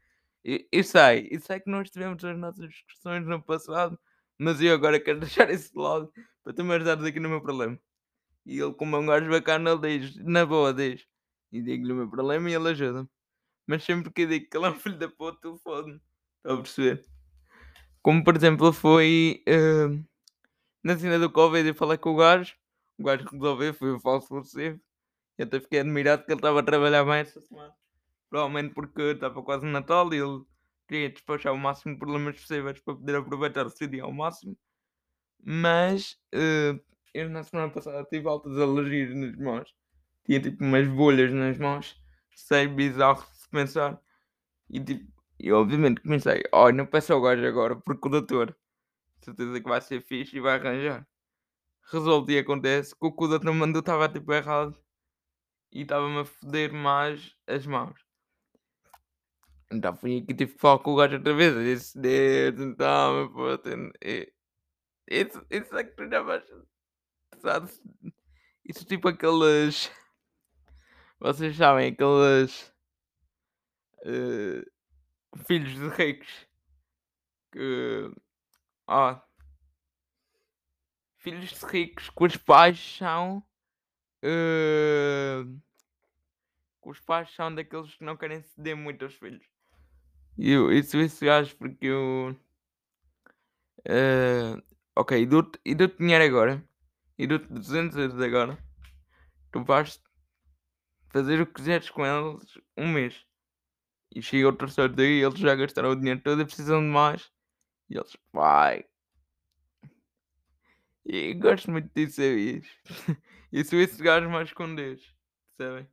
Eu, 0.42 0.60
eu 0.72 0.84
sei, 0.84 1.28
eu 1.30 1.40
sei 1.40 1.60
que 1.60 1.70
nós 1.70 1.90
tivemos 1.90 2.24
as 2.24 2.38
nossas 2.38 2.70
discussões 2.70 3.26
no 3.26 3.42
passado, 3.42 3.98
mas 4.38 4.60
eu 4.62 4.72
agora 4.72 4.98
quero 4.98 5.20
deixar 5.20 5.50
isso 5.50 5.72
de 5.72 5.78
lado 5.78 6.10
para 6.42 6.54
tu 6.54 6.64
me 6.64 6.74
ajudares 6.74 7.04
aqui 7.04 7.20
no 7.20 7.28
meu 7.28 7.42
problema. 7.42 7.78
E 8.46 8.58
ele, 8.58 8.74
como 8.74 8.96
é 8.96 8.98
um 8.98 9.06
gajo 9.06 9.28
bacana, 9.30 9.72
ele 9.72 9.98
diz, 9.98 10.16
na 10.24 10.46
boa, 10.46 10.72
diz. 10.72 11.06
E 11.52 11.62
digo-lhe 11.62 11.92
o 11.92 11.96
meu 11.96 12.08
problema 12.08 12.48
e 12.50 12.54
ele 12.54 12.68
ajuda-me. 12.68 13.08
Mas 13.66 13.84
sempre 13.84 14.12
que 14.12 14.22
eu 14.22 14.28
digo 14.28 14.48
que 14.48 14.56
ele 14.56 14.66
é 14.66 14.70
um 14.70 14.78
filho 14.78 14.98
da 14.98 15.08
puta, 15.08 15.48
ele 15.48 15.58
fode-me. 15.58 16.00
A 16.44 16.56
perceber? 16.56 17.04
Como 18.02 18.24
por 18.24 18.34
exemplo 18.34 18.72
foi 18.72 19.44
uh, 19.46 20.04
na 20.82 20.96
cena 20.96 21.18
do 21.18 21.30
Covid 21.30 21.68
eu 21.68 21.74
falei 21.74 21.98
com 21.98 22.10
o 22.10 22.16
gajo, 22.16 22.54
o 22.98 23.04
gajo 23.04 23.26
resolveu, 23.30 23.74
foi 23.74 23.92
o 23.92 24.00
falso 24.00 24.34
recebo. 24.38 24.80
Eu 25.36 25.46
até 25.46 25.60
fiquei 25.60 25.80
admirado 25.80 26.24
que 26.24 26.32
ele 26.32 26.38
estava 26.38 26.60
a 26.60 26.62
trabalhar 26.62 27.04
bem 27.04 27.20
essa 27.20 27.40
semana. 27.40 27.74
Provavelmente 28.28 28.74
porque 28.74 29.02
estava 29.02 29.42
quase 29.42 29.64
no 29.64 29.72
Natal 29.72 30.12
e 30.12 30.18
ele 30.18 30.44
queria 30.88 31.10
despachar 31.10 31.52
o 31.52 31.58
máximo 31.58 31.94
de 31.94 31.98
problemas 31.98 32.40
possíveis 32.40 32.80
para 32.80 32.94
poder 32.94 33.16
aproveitar 33.16 33.66
o 33.66 33.70
seu 33.70 33.88
ao 34.04 34.12
máximo. 34.12 34.56
Mas 35.42 36.12
uh, 36.34 36.80
eu 37.14 37.28
na 37.30 37.42
semana 37.44 37.70
passada 37.72 38.04
tive 38.04 38.28
altas 38.28 38.56
alergias 38.58 39.14
nas 39.14 39.36
mãos. 39.36 39.74
Tinha 40.30 40.40
tipo 40.40 40.62
umas 40.62 40.86
bolhas 40.86 41.32
nas 41.32 41.58
mãos. 41.58 42.00
Sei 42.36 42.68
bizarro 42.68 43.26
se 43.34 43.48
pensar. 43.50 44.00
E 44.68 44.78
tipo, 44.78 45.12
e 45.40 45.50
obviamente 45.50 46.00
comecei, 46.02 46.44
olha, 46.52 46.76
não 46.76 46.86
peço 46.86 47.12
ao 47.12 47.20
gajo 47.20 47.44
agora, 47.44 47.74
porque 47.74 48.06
o 48.06 48.10
doutor, 48.12 48.56
certeza 49.20 49.60
que 49.60 49.68
vai 49.68 49.80
ser 49.80 50.00
fixe 50.00 50.36
e 50.36 50.40
vai 50.40 50.54
arranjar. 50.54 51.04
Resolve 51.90 52.34
e 52.34 52.38
acontece 52.38 52.94
que 52.94 53.04
o 53.04 53.10
que 53.10 53.24
o 53.24 53.26
doutor 53.26 53.52
mandou 53.52 53.80
estava 53.80 54.08
tipo 54.08 54.32
errado 54.32 54.80
e 55.72 55.82
estava-me 55.82 56.20
a 56.20 56.24
foder 56.24 56.72
mais 56.72 57.34
as 57.48 57.66
mãos. 57.66 57.98
Então 59.72 59.96
fui 59.96 60.18
aqui 60.18 60.32
tive 60.32 60.52
que 60.52 60.60
falar 60.60 60.78
com 60.78 60.92
o 60.92 60.96
gajo 60.96 61.16
outra 61.16 61.34
vez. 61.34 61.56
Eu 61.56 61.64
disse, 61.64 61.98
Deus, 61.98 62.60
então, 62.60 63.24
me 63.24 63.28
puta. 63.32 63.70
Isso, 65.10 65.44
isso 65.50 65.76
é 65.76 65.82
que 65.82 65.96
tu 65.96 66.08
já 66.08 66.22
vais. 66.22 66.44
Isso 68.64 68.84
tipo 68.84 69.08
aqueles. 69.08 69.90
Vocês 71.20 71.54
sabem, 71.54 71.88
aqueles. 71.88 72.72
Uh, 74.06 74.64
filhos 75.44 75.74
de 75.74 75.88
ricos 75.88 76.48
que. 77.52 78.10
Ó. 78.86 79.20
filhos 81.18 81.50
de 81.50 81.66
ricos 81.66 82.08
que 82.08 82.24
os 82.24 82.36
pais 82.38 82.96
são. 82.96 83.44
Uh, 84.24 85.60
os 86.82 86.98
pais 87.00 87.30
são 87.34 87.54
daqueles 87.54 87.94
que 87.94 88.04
não 88.04 88.16
querem 88.16 88.42
ceder 88.42 88.74
muito 88.74 89.04
aos 89.04 89.14
filhos. 89.14 89.44
E 90.38 90.54
isso, 90.78 90.96
isso 90.96 91.22
eu 91.26 91.32
acho 91.34 91.54
porque 91.56 91.84
eu. 91.86 92.34
Uh, 93.80 94.62
ok, 94.96 95.20
e 95.20 95.26
dou-te 95.26 95.60
dou 95.74 95.86
dinheiro 95.86 96.24
agora. 96.24 96.64
E 97.18 97.26
dou-te 97.26 97.46
200 97.46 97.98
euros 97.98 98.20
agora. 98.22 98.58
Tu 99.52 99.62
vais 99.62 100.00
fazer 101.10 101.40
o 101.40 101.46
que 101.46 101.54
quiseres 101.54 101.90
com 101.90 102.04
eles 102.06 102.58
um 102.76 102.88
mês. 102.88 103.26
E 104.12 104.22
chega 104.22 104.48
o 104.48 104.52
terceiro 104.52 104.92
dia 104.94 105.06
e 105.06 105.22
eles 105.22 105.38
já 105.38 105.54
gastaram 105.54 105.90
o 105.90 105.96
dinheiro 105.96 106.20
todo 106.20 106.40
e 106.40 106.44
precisam 106.44 106.80
de 106.80 106.88
mais. 106.88 107.30
E 107.88 107.96
eles, 107.96 108.16
vai. 108.32 108.84
E 111.04 111.34
gosto 111.34 111.70
muito 111.70 111.90
disso, 111.94 112.16
sabias? 112.16 112.66
e 113.52 113.64
sou 113.64 113.80
esse 113.80 114.02
gajo 114.02 114.28
mais 114.30 114.52
com 114.52 114.74
Deus, 114.74 115.14
percebem? 115.56 115.88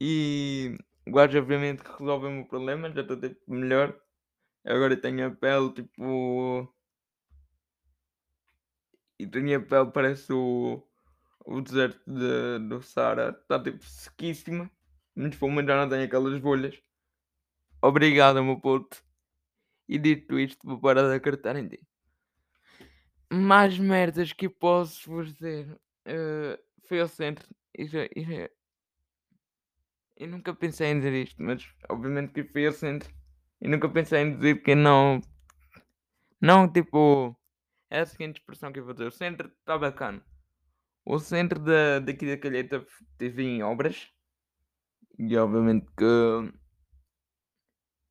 E 0.00 0.76
o 1.06 1.12
gajo 1.12 1.38
obviamente 1.38 1.82
que 1.82 1.90
resolve 1.90 2.26
o 2.26 2.30
meu 2.30 2.46
problema, 2.46 2.90
já 2.92 3.02
estou 3.02 3.20
tipo 3.20 3.40
melhor. 3.52 3.98
Agora 4.64 4.96
tenho 4.96 5.26
a 5.26 5.30
pele 5.30 5.72
tipo. 5.72 6.74
E 9.18 9.26
tenho 9.26 9.58
a 9.58 9.62
pele, 9.62 9.90
parece 9.92 10.32
o, 10.32 10.82
o 11.44 11.60
deserto 11.60 12.00
de, 12.06 12.58
do 12.68 12.82
Sara, 12.82 13.30
está 13.30 13.62
tipo 13.62 13.84
sequíssima. 13.84 14.70
Mas 15.14 15.36
pelo 15.36 15.52
menos 15.52 15.68
já 15.68 15.76
não 15.76 15.88
tenho 15.88 16.04
aquelas 16.04 16.38
bolhas. 16.40 16.80
Obrigado, 17.82 18.42
meu 18.42 18.60
puto. 18.60 19.02
E 19.88 19.98
dito 19.98 20.38
isto, 20.38 20.66
vou 20.66 20.80
parar 20.80 21.08
de 21.08 21.14
acreditar 21.14 21.56
em 21.56 21.68
ti. 21.68 21.80
Mais 23.32 23.78
merdas 23.78 24.32
que 24.32 24.48
posso 24.48 25.10
vos 25.10 25.32
dizer. 25.34 25.66
Uh, 26.06 26.58
foi 26.86 27.00
ao 27.00 27.08
centro. 27.08 27.48
E 27.76 27.86
já, 27.86 28.04
e 28.14 28.24
já, 28.24 28.48
eu 30.20 30.28
nunca 30.28 30.54
pensei 30.54 30.88
em 30.88 30.98
dizer 30.98 31.14
isto, 31.14 31.42
mas 31.42 31.66
obviamente 31.88 32.34
que 32.34 32.44
fui 32.44 32.66
ao 32.66 32.72
centro. 32.74 33.10
E 33.58 33.66
nunca 33.66 33.88
pensei 33.88 34.20
em 34.20 34.36
dizer 34.36 34.62
que 34.62 34.74
não. 34.74 35.18
Não, 36.38 36.70
tipo. 36.70 37.34
É 37.88 38.00
a 38.00 38.06
seguinte 38.06 38.38
expressão 38.38 38.70
que 38.70 38.80
eu 38.80 38.84
vou 38.84 38.92
dizer. 38.92 39.06
O 39.06 39.10
centro 39.10 39.48
está 39.48 39.78
bacana. 39.78 40.22
O 41.04 41.18
centro 41.18 41.58
da, 41.60 41.98
daqui 41.98 42.26
da 42.26 42.36
Calheta 42.36 42.84
teve 43.18 43.42
em 43.42 43.62
obras. 43.62 44.08
E 45.18 45.36
obviamente 45.36 45.86
que 45.96 46.52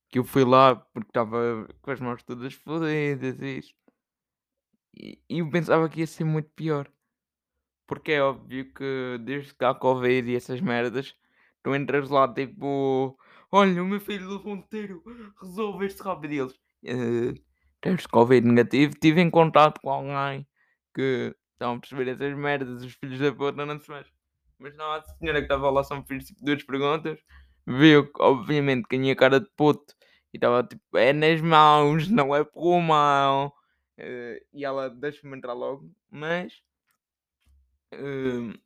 que 0.09 0.19
eu 0.19 0.23
fui 0.23 0.43
lá 0.43 0.75
porque 0.75 1.09
estava 1.09 1.67
com 1.81 1.91
as 1.91 1.99
mãos 1.99 2.23
todas 2.23 2.53
fodidas 2.53 3.39
e. 3.41 3.61
E, 4.95 5.21
eu 5.29 5.49
pensava 5.49 5.87
que 5.87 6.01
ia 6.01 6.07
ser 6.07 6.23
muito 6.23 6.49
pior. 6.49 6.91
Porque 7.87 8.13
é 8.13 8.21
óbvio 8.21 8.73
que 8.73 9.17
desde 9.21 9.53
que 9.53 9.63
há 9.65 9.73
Covid 9.73 10.29
e 10.29 10.35
essas 10.35 10.61
merdas, 10.61 11.15
tu 11.63 11.75
entras 11.75 12.09
lá 12.09 12.31
tipo, 12.31 13.17
olha, 13.51 13.81
o 13.81 13.85
meu 13.85 13.99
filho 13.99 14.29
levou 14.29 14.53
um 14.55 14.63
resolve 15.41 15.85
este 15.85 16.01
rápido 16.01 16.31
deles. 16.31 16.53
Uh, 16.83 17.33
tens 17.81 18.05
Covid 18.07 18.45
negativo, 18.47 18.93
tive 18.99 19.21
em 19.21 19.29
contato 19.29 19.79
com 19.81 19.89
alguém 19.89 20.47
que 20.93 21.35
estão 21.59 21.75
a 21.75 21.79
perceber 21.79 22.07
essas 22.07 22.33
merdas, 22.37 22.83
os 22.83 22.93
filhos 22.93 23.19
da 23.19 23.33
puta 23.33 23.65
não 23.65 23.77
se 23.77 23.91
mexe. 23.91 24.11
Mas 24.57 24.75
não, 24.75 24.91
a 24.93 25.03
senhora 25.03 25.39
que 25.39 25.45
estava 25.45 25.69
lá 25.69 25.83
só 25.83 25.95
me 25.95 26.05
fez 26.05 26.25
tipo, 26.25 26.43
duas 26.43 26.63
perguntas, 26.63 27.19
viu, 27.67 28.09
obviamente, 28.19 28.87
que 28.87 28.97
tinha 28.97 29.15
cara 29.15 29.39
de 29.39 29.49
puto 29.55 29.93
e 30.33 30.37
estava 30.37 30.63
tipo, 30.63 30.97
é 30.97 31.11
nas 31.11 31.41
mãos, 31.41 32.07
não 32.07 32.33
é 32.33 32.43
pulmão. 32.43 33.51
Uh, 33.97 34.39
e 34.53 34.63
ela 34.63 34.89
deixa-me 34.89 35.35
entrar 35.35 35.51
logo, 35.51 35.91
mas 36.09 36.61
uh, 37.93 38.57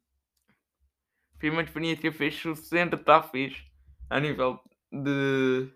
foi 1.40 1.50
uma 1.50 1.64
experiência 1.64 2.12
fixe, 2.12 2.48
o 2.48 2.56
centro 2.56 3.00
está 3.00 3.24
fixe 3.24 3.66
a 4.12 4.20
nível 4.20 4.60
de 4.92 5.74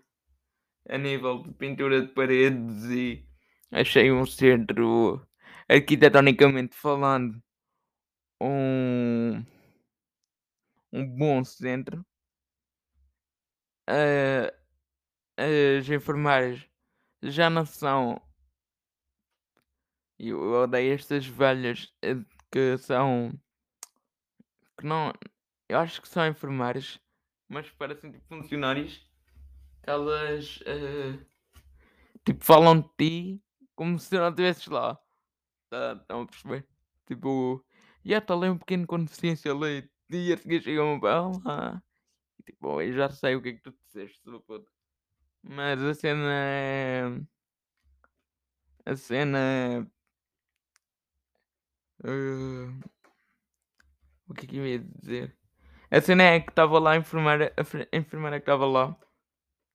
a 0.88 0.96
nível 0.96 1.42
de 1.42 1.52
pintura 1.54 2.00
de 2.00 2.08
paredes 2.08 2.84
e 2.84 3.26
achei 3.72 4.12
um 4.12 4.24
centro 4.24 5.20
arquitetonicamente 5.68 6.74
falando 6.74 7.42
um 8.40 9.44
um 10.92 11.06
bom 11.06 11.44
centro. 11.44 12.04
Uh, 13.88 14.52
as 15.36 15.88
enfermeiras 15.88 16.66
já 17.22 17.48
não 17.48 17.64
são. 17.64 18.20
Eu 20.18 20.40
odeio 20.52 20.94
estas 20.94 21.26
velhas 21.26 21.92
eh, 22.02 22.16
que 22.50 22.76
são. 22.78 23.32
que 24.78 24.86
não. 24.86 25.12
Eu 25.68 25.78
acho 25.78 26.02
que 26.02 26.08
são 26.08 26.26
enfermeiras, 26.26 26.98
mas 27.48 27.70
parecem 27.70 28.10
tipo 28.10 28.26
funcionários. 28.26 29.06
Que 29.82 29.90
elas. 29.90 30.60
Uh, 30.62 31.24
tipo, 32.24 32.44
falam 32.44 32.80
de 32.80 32.88
ti 32.98 33.42
como 33.76 33.98
se 33.98 34.14
não 34.16 34.28
estivesses 34.28 34.66
lá. 34.66 34.98
Tá, 35.70 35.98
estão 36.00 36.22
a 36.22 36.26
perceber? 36.26 36.66
Tipo, 37.06 37.64
já 38.04 38.18
está 38.18 38.34
ali 38.34 38.48
um 38.48 38.58
pequeno 38.58 38.86
com 38.86 39.04
deficiência 39.04 39.52
ali. 39.52 39.88
E 40.10 40.32
a 40.32 40.36
seguir 40.36 40.62
chega 40.62 40.82
uma 40.82 41.00
para 41.00 41.28
lá. 41.28 41.82
E 42.38 42.42
tipo, 42.42 42.80
eu 42.80 42.92
já 42.94 43.10
sei 43.10 43.34
o 43.36 43.42
que 43.42 43.50
é 43.50 43.52
que 43.54 43.62
tu 43.62 43.74
disseste, 43.86 44.20
sua 44.22 44.40
puta. 44.40 44.70
Mas 45.42 45.82
a 45.82 45.94
cena 45.94 46.28
é. 46.32 47.02
A 48.86 48.96
cena 48.96 49.38
é. 49.38 49.80
Uh, 52.04 52.80
o 54.28 54.34
que 54.34 54.46
é 54.46 54.48
que 54.48 54.56
eu 54.56 54.66
ia 54.66 54.78
dizer? 54.78 55.36
A 55.90 56.00
cena 56.00 56.22
é 56.22 56.40
que 56.40 56.50
estava 56.50 56.78
lá 56.78 56.92
a 56.92 56.96
enfermeira, 56.96 57.52
a, 57.56 57.96
enfermeira 57.96 58.38
que 58.38 58.42
estava 58.44 58.66
lá, 58.66 58.96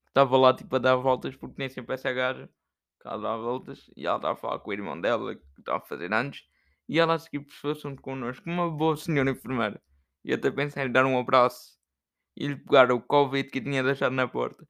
estava 0.08 0.38
lá 0.38 0.56
tipo 0.56 0.76
a 0.76 0.80
dar 0.80 0.96
voltas, 0.96 1.36
porque 1.36 1.56
nem 1.58 1.70
sempre 1.70 1.96
essa 1.96 2.12
gaja 2.14 2.50
ela 3.06 3.18
dá 3.18 3.38
voltas, 3.38 3.90
e 3.96 4.06
ela 4.08 4.18
estava 4.18 4.34
a 4.34 4.38
falar 4.38 4.60
com 4.60 4.70
o 4.70 4.74
irmão 4.74 5.00
dela, 5.00 5.36
que 5.36 5.44
estava 5.60 5.78
a 5.80 5.82
fazer 5.82 6.14
anos, 6.14 6.44
e 6.88 7.00
ela 7.00 7.16
a 7.16 7.20
seguir 7.20 7.46
assunto 7.66 8.02
connosco, 8.02 8.50
uma 8.50 8.70
boa 8.70 8.98
senhora 8.98 9.32
enfermeira, 9.32 9.82
e 10.24 10.34
até 10.34 10.52
pensei 10.52 10.84
em 10.84 10.88
lhe 10.88 10.94
dar 10.94 11.06
um 11.06 11.18
abraço 11.20 11.78
e 12.38 12.48
lhe 12.48 12.56
pegar 12.58 12.92
o 12.92 13.02
Covid 13.02 13.50
que 13.52 13.62
tinha 13.62 13.84
deixado 13.84 14.14
na 14.14 14.28
porta, 14.28 14.68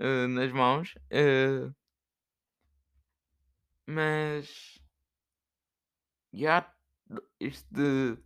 eh, 0.00 0.26
nas 0.28 0.52
mãos, 0.52 0.94
eh, 1.10 1.70
mas, 3.86 4.78
já, 6.32 6.72
isto 7.40 7.66
de 7.72 8.18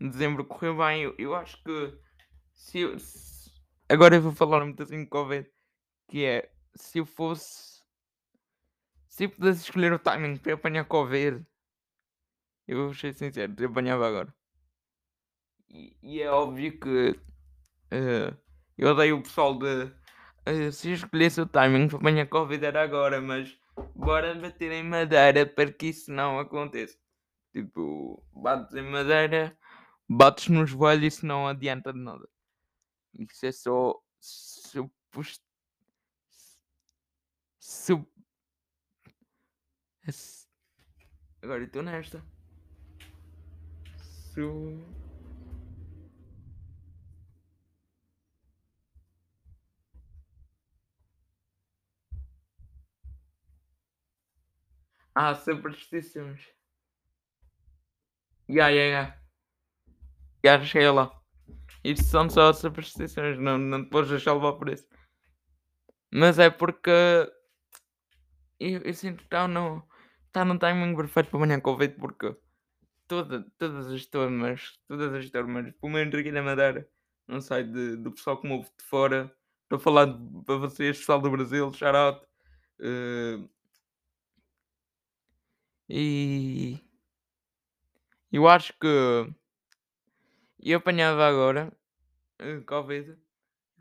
dezembro 0.00 0.44
correu 0.44 0.76
bem, 0.76 1.02
eu, 1.02 1.14
eu 1.18 1.34
acho 1.34 1.62
que 1.62 1.98
se 2.54 2.80
eu, 2.80 2.98
se- 2.98 3.50
agora 3.88 4.16
eu 4.16 4.22
vou 4.22 4.32
falar 4.32 4.64
muito 4.64 4.82
assim 4.82 5.04
de 5.04 5.10
Covid, 5.10 5.48
que 6.08 6.24
é 6.24 6.52
se 6.76 6.98
eu 6.98 7.06
fosse 7.06 7.71
se 9.12 9.28
pudesse 9.28 9.64
escolher 9.64 9.92
o 9.92 9.98
timing 9.98 10.38
para 10.38 10.54
apanhar 10.54 10.86
Covid, 10.86 11.44
eu 12.66 12.86
vou 12.86 12.94
ser 12.94 13.12
sincero, 13.12 13.54
eu 13.58 13.68
apanhava 13.68 14.08
agora. 14.08 14.34
E, 15.68 15.94
e 16.02 16.22
é 16.22 16.30
óbvio 16.30 16.80
que 16.80 17.20
eh, 17.90 18.34
eu 18.78 18.88
odeio 18.88 19.18
o 19.18 19.22
pessoal 19.22 19.58
de 19.58 19.92
eh, 20.46 20.70
se 20.70 20.88
eu 20.88 20.94
escolhesse 20.94 21.42
o 21.42 21.46
timing 21.46 21.88
para 21.88 21.98
apanhar 21.98 22.26
Covid 22.26 22.64
era 22.64 22.82
agora, 22.82 23.20
mas 23.20 23.54
bora 23.94 24.34
bater 24.34 24.72
em 24.72 24.82
madeira 24.82 25.44
para 25.44 25.70
que 25.70 25.88
isso 25.88 26.10
não 26.10 26.38
aconteça. 26.38 26.96
Tipo, 27.52 28.24
bates 28.32 28.74
em 28.74 28.90
madeira, 28.90 29.54
bates 30.08 30.48
no 30.48 30.64
joelho 30.64 31.04
e 31.04 31.08
isso 31.08 31.26
não 31.26 31.46
adianta 31.46 31.92
de 31.92 31.98
nada. 31.98 32.26
Isso 33.18 33.44
é 33.44 33.52
só 33.52 33.94
se 34.18 34.78
eu 37.92 38.06
eu- 40.06 40.48
agora 41.42 41.64
estou 41.64 41.82
nesta. 41.82 42.22
Se 44.32 44.40
eu- 44.40 44.82
Ah, 55.14 55.34
superstições. 55.34 56.40
Ya, 58.48 58.68
ya, 58.70 58.84
ya. 58.86 59.22
Já 60.44 60.64
cheguei 60.64 60.90
lá. 60.90 61.10
Isto 61.84 62.04
são 62.06 62.28
só 62.30 62.52
superstições, 62.52 63.38
não, 63.38 63.58
não 63.58 63.84
te 63.84 63.90
podes 63.90 64.10
deixar 64.10 64.34
levar 64.34 64.54
por 64.54 64.68
isso. 64.68 64.86
Mas 66.12 66.38
é 66.38 66.50
porque 66.50 66.90
eu, 68.60 68.80
eu 68.82 68.94
sinto 68.94 69.24
que 69.24 69.24
está 70.32 70.44
no, 70.44 70.58
timing 70.58 70.96
perfeito 70.96 71.30
para 71.30 71.38
amanhã 71.38 71.60
Covid 71.60 71.94
porque 71.96 72.34
toda, 73.06 73.44
todas 73.58 73.86
as 73.92 74.06
turmas, 74.06 74.78
todas 74.88 75.12
as 75.12 75.30
turmas, 75.30 75.72
pelo 75.74 75.92
menos 75.92 76.14
aqui 76.14 76.32
na 76.32 76.42
Madeira, 76.42 76.88
não 77.28 77.40
sei, 77.40 77.64
de, 77.64 77.96
do 77.96 78.12
pessoal 78.12 78.40
que 78.40 78.48
me 78.48 78.54
ouve 78.54 78.70
de 78.78 78.84
fora, 78.84 79.34
estou 79.64 79.76
a 79.76 79.80
falar 79.80 80.06
para 80.46 80.56
vocês, 80.56 80.98
pessoal 80.98 81.20
do 81.20 81.30
Brasil, 81.30 81.66
out. 81.66 82.26
eh, 82.80 83.38
e 85.88 86.80
eu 88.32 88.48
acho 88.48 88.72
que 88.80 88.86
eu 90.60 90.78
apanhava 90.78 91.26
agora 91.26 91.70
eh, 92.38 92.60
Covid 92.60 93.18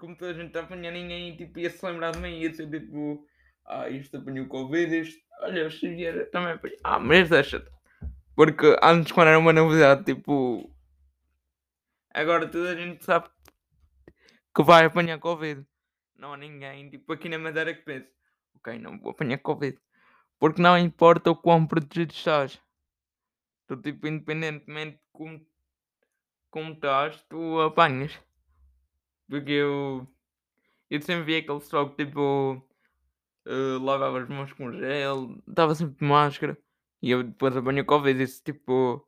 como 0.01 0.17
toda 0.17 0.31
a 0.31 0.33
gente 0.33 0.47
está 0.47 0.61
a 0.61 0.63
apanhar, 0.63 0.91
ninguém 0.91 1.37
tipo, 1.37 1.59
ia 1.59 1.69
se 1.69 1.85
lembrar 1.85 2.11
de 2.11 2.19
mim, 2.19 2.39
ia 2.39 2.51
ser 2.51 2.67
tipo, 2.69 3.23
ah, 3.65 3.89
isto 3.89 4.17
apanhou 4.17 4.47
Covid, 4.47 4.99
isto, 4.99 5.21
olha, 5.41 5.67
o 5.67 5.71
Xavier 5.71 6.29
também 6.31 6.53
apanhou. 6.53 6.77
Ah, 6.83 6.99
mas 6.99 7.29
deixa-te. 7.29 7.69
Porque 8.35 8.75
antes, 8.81 9.11
quando 9.11 9.27
era 9.29 9.39
uma 9.39 9.53
novidade, 9.53 10.03
tipo, 10.03 10.73
agora 12.13 12.47
toda 12.47 12.71
a 12.71 12.75
gente 12.75 13.03
sabe 13.03 13.29
que 14.53 14.63
vai 14.63 14.85
apanhar 14.85 15.19
Covid. 15.19 15.65
Não 16.15 16.33
há 16.33 16.37
ninguém, 16.37 16.89
tipo, 16.89 17.13
aqui 17.13 17.29
na 17.29 17.39
Madeira 17.39 17.73
que 17.73 17.81
pense, 17.81 18.09
ok, 18.55 18.77
não 18.79 18.99
vou 18.99 19.11
apanhar 19.11 19.37
Covid. 19.39 19.77
Porque 20.39 20.61
não 20.61 20.77
importa 20.77 21.31
o 21.31 21.35
quão 21.35 21.65
protegido 21.65 22.13
estás. 22.13 22.59
Tu, 23.67 23.77
tipo, 23.77 24.07
independentemente 24.07 24.97
de 24.97 25.03
como, 25.11 25.45
como 26.49 26.73
estás, 26.73 27.21
tu 27.29 27.61
apanhas. 27.61 28.19
Porque 29.29 29.51
eu, 29.51 30.07
eu 30.89 31.01
sempre 31.01 31.23
vi 31.23 31.35
aquele 31.37 31.59
pessoal 31.59 31.89
tipo, 31.95 32.61
eh, 33.45 33.77
lavava 33.81 34.21
as 34.21 34.29
mãos 34.29 34.53
com 34.53 34.71
gel, 34.73 35.37
estava 35.47 35.75
sempre 35.75 35.97
de 35.99 36.05
máscara. 36.05 36.57
E 37.01 37.11
eu 37.11 37.23
depois 37.23 37.55
apanhei 37.55 37.83
Covid. 37.83 38.21
Isso, 38.21 38.43
tipo, 38.43 39.05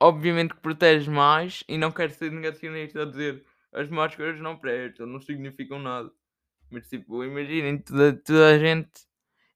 obviamente 0.00 0.54
que 0.54 0.60
protege 0.60 1.10
mais. 1.10 1.64
E 1.68 1.78
não 1.78 1.90
quero 1.92 2.12
ser 2.12 2.30
negacionista 2.30 3.02
a 3.02 3.06
dizer 3.06 3.44
as 3.72 3.88
máscaras 3.90 4.40
não 4.40 4.56
prestam, 4.58 5.06
não 5.06 5.20
significam 5.20 5.78
nada. 5.78 6.10
Mas, 6.70 6.88
tipo, 6.88 7.24
imaginem, 7.24 7.78
toda, 7.78 8.12
toda 8.14 8.48
a 8.54 8.58
gente. 8.58 9.06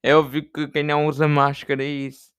É 0.02 0.14
óbvio 0.14 0.50
que 0.50 0.68
quem 0.68 0.82
não 0.82 1.06
usa 1.06 1.28
máscara 1.28 1.84
e 1.84 2.06
isso 2.08 2.30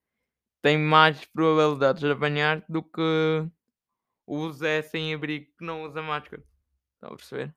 tem 0.62 0.78
mais 0.78 1.26
probabilidades 1.26 2.02
de 2.02 2.12
apanhar 2.12 2.64
do 2.70 2.84
que 2.84 3.48
o 4.26 4.52
Zé 4.52 4.82
sem 4.82 5.14
abrigo 5.14 5.48
que 5.58 5.66
não 5.66 5.84
usa 5.84 6.02
máscara. 6.02 6.44
Estão 6.96 7.14
a 7.14 7.16
perceber? 7.16 7.56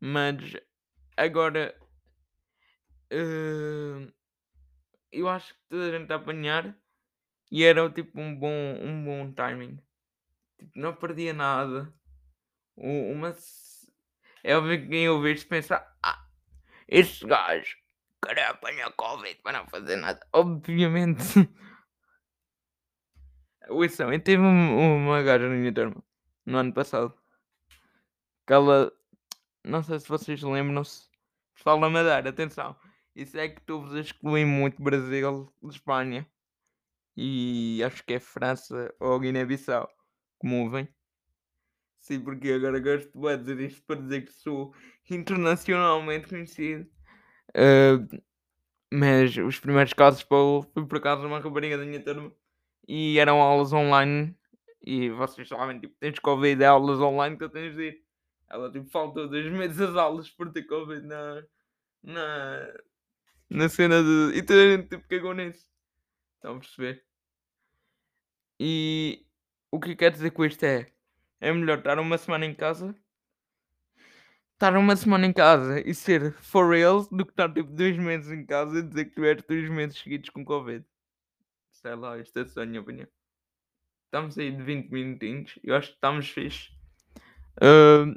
Mas 0.00 0.56
agora 1.16 1.74
eh, 3.10 4.12
eu 5.12 5.28
acho 5.28 5.54
que 5.54 5.60
toda 5.68 5.88
a 5.88 5.98
gente 5.98 6.12
a 6.12 6.16
apanhar 6.16 6.76
e 7.50 7.64
era 7.64 7.88
tipo 7.90 8.20
um 8.20 8.34
bom, 8.38 8.52
um 8.82 9.04
bom 9.04 9.32
timing. 9.32 9.78
Tipo, 10.58 10.72
não 10.78 10.94
perdia 10.94 11.32
nada. 11.32 11.92
U- 12.76 13.12
Uma, 13.12 13.34
é 14.44 14.56
óbvio 14.56 14.80
que 14.80 14.88
quem 14.88 15.08
ouvir 15.08 15.36
isto 15.36 15.48
pensa, 15.48 15.86
ah, 16.02 16.26
estes 16.88 17.22
gajos 17.22 17.76
querem 18.24 18.44
apanhar 18.44 18.92
Covid 18.92 19.36
para 19.42 19.58
não 19.60 19.68
fazer 19.68 19.96
nada. 19.96 20.20
Obviamente. 20.32 21.22
Ouçam, 23.68 24.12
eu 24.12 24.20
tive 24.22 24.42
um- 24.42 24.96
uma 25.06 25.22
gaja 25.22 25.48
na 25.48 25.54
minha 25.54 25.72
turma 25.72 26.02
no 26.46 26.58
ano 26.58 26.72
passado. 26.72 27.14
Que 28.46 28.52
ela, 28.54 28.90
não 29.64 29.82
sei 29.82 29.98
se 30.00 30.08
vocês 30.08 30.42
lembram-se, 30.42 31.08
pessoal 31.54 31.78
da 31.80 31.90
Madeira, 31.90 32.30
atenção. 32.30 32.76
Isso 33.18 33.36
é 33.36 33.48
que 33.48 33.60
tu 33.62 33.80
vos 33.80 33.94
excluem 33.94 34.46
muito 34.46 34.80
Brasil 34.80 35.52
Espanha. 35.64 36.24
E 37.16 37.82
acho 37.82 38.04
que 38.04 38.14
é 38.14 38.20
França 38.20 38.94
ou 39.00 39.18
Guiné-Bissau. 39.18 39.88
Como 40.38 40.62
ouvem. 40.62 40.88
Sim, 41.98 42.20
porque 42.20 42.52
agora 42.52 42.78
gosto 42.78 43.10
de 43.10 43.36
dizer 43.38 43.60
isto 43.60 43.82
para 43.82 44.00
dizer 44.00 44.24
que 44.24 44.32
sou 44.32 44.72
internacionalmente 45.10 46.28
conhecido. 46.28 46.88
Ah, 47.56 47.98
mas 48.88 49.36
os 49.36 49.58
primeiros 49.58 49.92
casos 49.92 50.22
pô, 50.22 50.64
foi 50.72 50.86
por 50.86 50.98
acaso 50.98 51.26
uma 51.26 51.40
rapariga 51.40 51.76
da 51.76 51.84
minha 51.84 52.00
turma 52.00 52.32
e 52.86 53.18
eram 53.18 53.42
aulas 53.42 53.72
online. 53.72 54.32
E 54.80 55.10
vocês 55.10 55.48
sabem, 55.48 55.80
tipo, 55.80 55.96
tens 55.98 56.20
Covid, 56.20 56.62
é 56.62 56.66
aulas 56.66 57.00
online 57.00 57.36
que 57.36 57.42
eu 57.42 57.50
tens 57.50 57.74
de 57.74 57.82
ir. 57.82 58.04
Ela 58.48 58.70
tipo 58.70 58.88
faltou 58.88 59.28
dois 59.28 59.50
meses 59.50 59.80
as 59.80 59.96
aulas 59.96 60.30
por 60.30 60.52
ter 60.52 60.62
Covid 60.62 61.04
na, 61.04 61.42
na, 62.00 62.72
na 63.50 63.68
cena 63.68 64.02
de. 64.02 64.38
E 64.38 64.42
toda 64.42 64.60
a 64.60 64.76
gente 64.76 64.88
tipo 64.88 65.08
cagou 65.08 65.34
nisso. 65.34 65.68
Estão 66.36 66.56
a 66.56 66.58
perceber? 66.58 67.04
E 68.60 69.24
o 69.70 69.80
que 69.80 69.92
eu 69.92 69.96
quero 69.96 70.14
dizer 70.14 70.30
com 70.30 70.44
isto 70.44 70.64
é. 70.64 70.90
É 71.40 71.52
melhor 71.52 71.78
estar 71.78 71.98
uma 71.98 72.18
semana 72.18 72.44
em 72.44 72.54
casa. 72.54 72.94
Estar 74.54 74.76
uma 74.76 74.96
semana 74.96 75.26
em 75.26 75.32
casa 75.32 75.80
e 75.80 75.94
ser 75.94 76.32
for 76.32 76.68
real 76.68 77.04
do 77.12 77.24
que 77.24 77.30
estar 77.30 77.52
tipo 77.52 77.70
dois 77.70 77.96
meses 77.96 78.32
em 78.32 78.44
casa 78.44 78.80
e 78.80 78.82
dizer 78.82 79.04
que 79.04 79.14
tiveste 79.14 79.46
dois 79.46 79.70
meses 79.70 79.98
seguidos 79.98 80.30
com 80.30 80.44
Covid. 80.44 80.84
Sei 81.70 81.94
lá, 81.94 82.18
isto 82.18 82.36
é 82.40 82.44
só 82.44 82.62
a 82.62 82.66
minha 82.66 82.80
opinião. 82.80 83.06
Estamos 84.06 84.36
aí 84.36 84.50
de 84.50 84.62
20 84.62 84.90
minutinhos. 84.90 85.58
Eu 85.62 85.76
acho 85.76 85.90
que 85.90 85.94
estamos 85.94 86.28
fixe. 86.28 86.70
Ahm, 87.62 88.16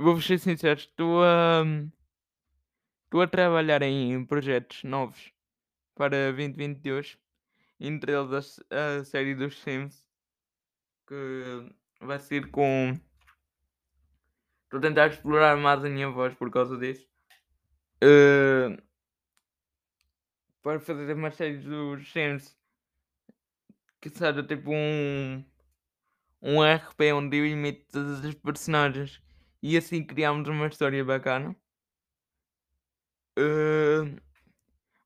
Vou-vos 0.00 0.24
ser 0.24 0.38
sincero, 0.38 0.80
estou 0.80 1.22
a. 1.22 1.62
Estou 3.10 3.22
a 3.22 3.26
trabalhar 3.26 3.82
em 3.82 4.24
projetos 4.24 4.84
novos 4.84 5.32
para 5.96 6.30
2022. 6.30 7.18
Entre 7.80 8.12
eles 8.12 8.60
a, 8.70 8.98
a 8.98 9.04
série 9.04 9.34
dos 9.34 9.60
Sims. 9.60 10.06
Que 11.08 11.74
vai 12.00 12.20
ser 12.20 12.52
com. 12.52 12.96
Estou 14.62 14.78
a 14.78 14.80
tentar 14.80 15.08
explorar 15.08 15.56
mais 15.56 15.84
a 15.84 15.88
minha 15.88 16.08
voz 16.08 16.32
por 16.34 16.52
causa 16.52 16.78
disso. 16.78 17.04
Uh, 17.96 18.80
para 20.62 20.78
fazer 20.78 21.12
uma 21.12 21.32
série 21.32 21.58
dos 21.58 22.12
Sims 22.12 22.56
que 24.00 24.08
seja 24.08 24.40
tipo 24.44 24.70
um 24.70 25.44
um 26.40 26.62
RP 26.62 27.12
onde 27.12 27.38
eu 27.38 27.44
imito 27.44 27.90
todas 27.90 28.24
as 28.24 28.34
personagens 28.36 29.20
e 29.60 29.76
assim 29.76 30.06
criámos 30.06 30.48
uma 30.48 30.68
história 30.68 31.04
bacana. 31.04 31.56
Uh, 33.40 34.20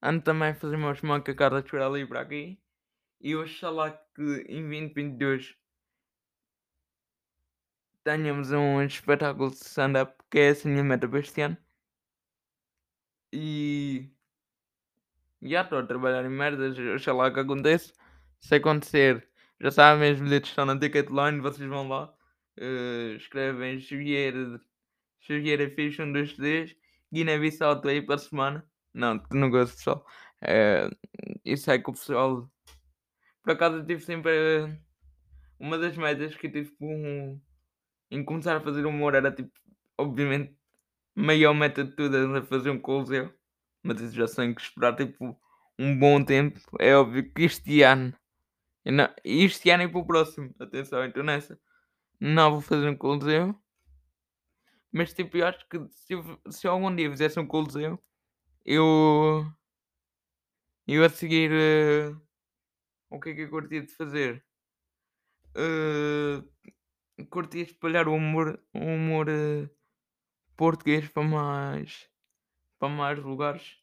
ando 0.03 0.23
também 0.23 0.49
a 0.49 0.55
fazer 0.55 0.77
meus 0.77 1.01
macacadas 1.03 1.63
por 1.71 1.81
ali 1.81 2.05
para 2.05 2.21
aqui. 2.21 2.59
E 3.21 3.37
oxalá 3.37 3.93
que 4.15 4.23
em 4.49 4.69
2022 4.69 5.57
tenhamos 8.03 8.51
um 8.51 8.83
espetáculo 8.83 9.51
de 9.51 9.57
stand-up, 9.57 10.15
que 10.31 10.39
é 10.39 10.49
essa 10.51 10.69
a 10.69 10.83
meta 10.83 11.09
para 11.09 11.21
este 11.21 11.41
ano. 11.43 11.57
E 13.33 14.11
já 15.41 15.63
estou 15.63 15.79
a 15.79 15.87
trabalhar 15.87 16.25
em 16.25 16.29
merdas, 16.29 16.77
oxalá 16.79 17.31
que 17.33 17.41
aconteça. 17.41 17.93
Se 18.41 18.57
acontecer, 18.57 19.29
já 19.61 19.71
sabem, 19.71 20.11
as 20.11 20.21
bilhetes 20.21 20.51
estão 20.51 20.67
na 20.67 20.79
Ticketline, 20.79 21.41
vocês 21.41 21.69
vão 21.69 21.89
lá, 21.89 22.13
uh, 22.59 23.17
escrevem 23.17 23.81
Xavier, 23.81 24.35
Xavier 25.21 25.75
Fish, 25.75 25.99
um, 26.01 26.13
dois, 26.13 26.37
Guiné-Bissau, 27.15 27.75
estou 27.75 27.91
aí 27.91 28.03
para 28.03 28.17
a 28.17 28.19
semana. 28.19 28.69
Não, 28.93 29.23
não 29.33 29.51
gosto 29.51 29.77
pessoal. 29.77 30.07
Uh, 30.43 30.95
isso 31.45 31.71
é 31.71 31.79
que 31.79 31.91
o 31.91 31.93
pessoal. 31.93 32.51
Por 33.43 33.53
acaso 33.53 33.77
eu 33.77 33.87
tive 33.87 34.03
sempre. 34.03 34.33
Uh, 34.33 34.79
uma 35.59 35.79
das 35.79 35.97
metas 35.97 36.35
que 36.35 36.49
eu 36.49 36.53
tive 36.53 36.75
um, 36.81 37.41
em 38.11 38.25
começar 38.25 38.57
a 38.57 38.61
fazer 38.61 38.85
humor 38.85 39.15
era 39.15 39.31
tipo, 39.31 39.53
obviamente, 39.97 40.55
maior 41.15 41.55
meta 41.55 41.85
de 41.85 41.93
todas 41.93 42.29
a 42.35 42.43
fazer 42.43 42.71
um 42.71 42.81
coliseu. 42.81 43.33
Mas 43.83 44.01
isso 44.01 44.15
já 44.15 44.27
tenho 44.27 44.55
que 44.55 44.63
esperar 44.63 44.97
tipo 44.97 45.39
um 45.79 45.99
bom 45.99 46.23
tempo. 46.25 46.61
É 46.81 46.97
óbvio 46.97 47.33
que 47.33 47.45
este 47.45 47.83
ano 47.83 48.15
não, 48.93 49.09
este 49.25 49.71
ano 49.71 49.85
e 49.85 49.89
para 49.89 50.01
o 50.01 50.07
próximo. 50.07 50.55
Atenção, 50.59 51.05
então 51.05 51.23
nessa. 51.23 51.59
Não 52.21 52.53
vou 52.53 52.61
fazer 52.61 52.89
um 52.89 52.97
Coliseu. 52.97 53.55
Mas 54.95 55.13
tipo, 55.13 55.37
eu 55.37 55.49
acho 55.49 55.69
que 55.69 55.77
se, 55.91 56.15
se 56.49 56.69
algum 56.69 56.95
dia 56.95 57.11
fizesse 57.11 57.41
um 57.41 57.47
Coliseu, 57.47 58.01
eu. 58.65 59.45
Eu 60.87 61.05
a 61.05 61.09
seguir. 61.09 61.51
Uh, 61.51 62.21
o 63.11 63.19
que 63.19 63.31
é 63.31 63.35
que 63.35 63.41
eu 63.41 63.51
curtia 63.51 63.83
de 63.83 63.93
fazer? 63.93 64.45
Uh, 65.57 67.27
curtia 67.29 67.63
espalhar 67.63 68.07
o 68.07 68.15
humor, 68.15 68.63
o 68.73 68.79
humor 68.79 69.29
uh, 69.29 69.69
português 70.57 71.09
para 71.09 71.25
mais. 71.25 72.09
para 72.79 72.89
mais 72.89 73.19
lugares. 73.19 73.77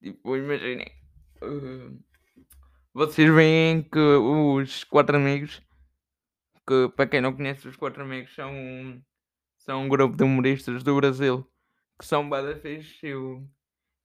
Tipo, 0.00 0.36
imaginem. 0.36 0.92
Uh, 1.42 2.00
vocês 2.92 3.34
veem 3.34 3.82
que 3.82 3.98
os 3.98 4.84
quatro 4.84 5.16
amigos, 5.16 5.60
que 6.68 6.88
para 6.94 7.08
quem 7.08 7.20
não 7.20 7.34
conhece, 7.34 7.66
os 7.66 7.76
quatro 7.76 8.04
amigos 8.04 8.32
são, 8.32 9.02
são 9.64 9.84
um 9.84 9.88
grupo 9.88 10.14
de 10.16 10.22
humoristas 10.22 10.82
do 10.82 10.94
Brasil 10.96 11.50
que 11.98 12.04
são 12.04 12.28
bada 12.28 12.56
fixe. 12.56 13.06
Eu 13.06 13.48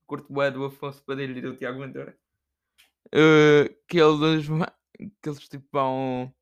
curto 0.06 0.32
bem 0.34 0.52
do 0.52 0.66
Afonso 0.66 1.04
Padilha 1.04 1.38
e 1.38 1.42
do 1.42 1.56
Tiago 1.56 1.80
Ventura. 1.80 2.18
Uh, 3.08 3.68
que 3.88 4.00
eles, 4.00 4.48
que 5.22 5.30
eles 5.30 5.50
tipo 5.50 5.68
vão 5.72 6.34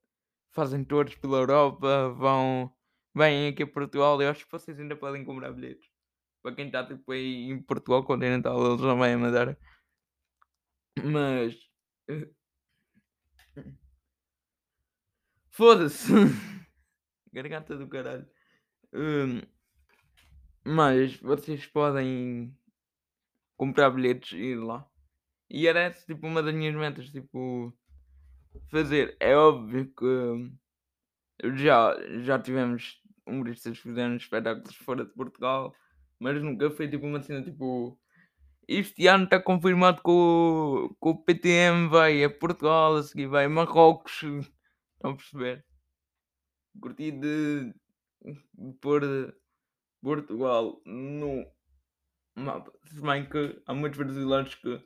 fazem 0.51 0.83
tours 0.83 1.15
pela 1.15 1.37
Europa, 1.37 2.09
vão 2.09 2.71
vêm 3.15 3.47
aqui 3.47 3.63
a 3.63 3.67
Portugal. 3.67 4.21
Eu 4.21 4.29
acho 4.29 4.45
que 4.45 4.51
vocês 4.51 4.79
ainda 4.79 4.95
podem 4.95 5.25
comprar 5.25 5.51
bilhetes. 5.51 5.89
Para 6.43 6.55
quem 6.55 6.67
está 6.67 6.85
tipo 6.85 7.11
aí 7.11 7.49
em 7.49 7.61
Portugal 7.61 8.03
continental, 8.03 8.63
eles 8.65 8.81
não 8.81 8.99
vêm 8.99 9.13
a 9.13 9.17
Madeira. 9.17 9.59
Mas 11.03 11.55
uh, 12.09 12.35
Foda-se. 15.49 16.11
Garganta 17.33 17.75
do 17.75 17.87
caralho. 17.87 18.27
Hum, 18.97 19.41
mas 20.65 21.15
vocês 21.17 21.67
podem 21.67 22.51
comprar 23.55 23.91
bilhetes 23.91 24.31
e 24.33 24.53
ir 24.53 24.55
lá. 24.55 24.89
E 25.47 25.67
era 25.67 25.81
essa 25.81 26.03
tipo 26.03 26.25
uma 26.25 26.41
das 26.41 26.55
minhas 26.55 26.73
metas, 26.73 27.11
tipo 27.11 27.71
fazer. 28.71 29.15
É 29.19 29.35
óbvio 29.35 29.93
que 29.93 30.51
já, 31.57 31.95
já 32.23 32.39
tivemos 32.39 32.99
humoristas 33.27 33.77
que 33.77 33.83
fizeram 33.83 34.15
espetáculos 34.15 34.75
fora 34.77 35.05
de 35.05 35.13
Portugal, 35.13 35.75
mas 36.19 36.41
nunca 36.41 36.71
foi 36.71 36.89
tipo 36.89 37.05
uma 37.05 37.21
cena 37.21 37.43
tipo 37.43 37.99
este 38.67 39.07
ano 39.07 39.25
está 39.25 39.39
confirmado 39.39 40.01
que 40.01 40.09
o, 40.09 40.89
que 40.89 41.09
o 41.09 41.15
PTM 41.15 41.87
vai 41.87 42.23
a 42.23 42.29
Portugal, 42.31 42.95
a 42.95 43.03
seguir 43.03 43.27
vai 43.27 43.45
a 43.45 43.49
Marrocos. 43.49 44.23
Estão 44.97 45.11
a 45.11 45.15
perceber? 45.15 45.63
Curti 46.81 47.11
de 47.11 47.73
pôr 48.81 49.01
Portugal 50.01 50.81
no 50.85 51.45
mapa. 52.35 52.71
Se 52.85 53.01
bem 53.01 53.27
que 53.27 53.61
há 53.65 53.73
muitos 53.73 53.97
brasileiros 53.97 54.55
que. 54.55 54.83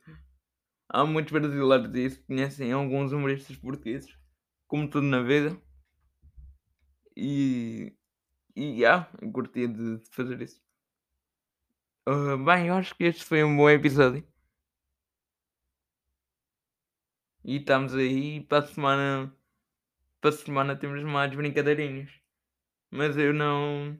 Há 0.90 1.06
muitos 1.06 1.32
brasileiros 1.32 1.96
e 1.96 2.24
conhecem 2.24 2.72
alguns 2.72 3.14
humoristas 3.14 3.56
portugueses, 3.56 4.14
como 4.68 4.90
tudo 4.90 5.08
na 5.08 5.22
vida. 5.22 5.60
E. 7.16 7.96
E 8.54 8.82
já, 8.82 9.08
yeah, 9.08 9.32
curti 9.32 9.66
de, 9.68 9.98
de 10.00 10.10
fazer 10.10 10.42
isso. 10.42 10.62
Uh, 12.08 12.38
bem, 12.44 12.68
eu 12.68 12.74
acho 12.74 12.94
que 12.96 13.06
este 13.06 13.24
foi 13.24 13.44
um 13.44 13.56
bom 13.56 13.70
episódio. 13.70 14.28
E 17.46 17.58
estamos 17.58 17.96
aí 17.96 18.42
para 18.42 18.60
a 18.60 18.68
semana. 18.68 19.36
Para 20.20 20.30
a 20.32 20.34
semana 20.34 20.76
temos 20.76 21.04
mais 21.04 21.34
brincadeirinhas. 21.34 22.21
Mas 22.92 23.18
eu 23.18 23.34
não. 23.34 23.98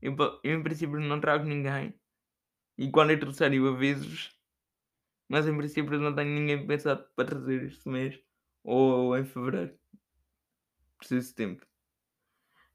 Eu, 0.00 0.16
eu 0.44 0.58
em 0.58 0.62
princípio 0.62 1.00
não 1.00 1.20
trago 1.20 1.44
ninguém. 1.44 1.94
E 2.78 2.90
quando 2.90 3.10
eu 3.10 3.20
trouxer 3.20 3.52
eu 3.52 3.68
aviso-vos. 3.68 4.34
Mas 5.28 5.48
em 5.48 5.56
princípio 5.56 5.98
não 5.98 6.14
tenho 6.14 6.30
ninguém 6.30 6.66
pensado 6.66 7.04
para 7.16 7.28
trazer 7.28 7.64
este 7.64 7.88
mês. 7.88 8.18
Ou 8.62 9.16
em 9.18 9.24
fevereiro. 9.24 9.76
Preciso 10.98 11.28
de 11.28 11.34
tempo. 11.34 11.66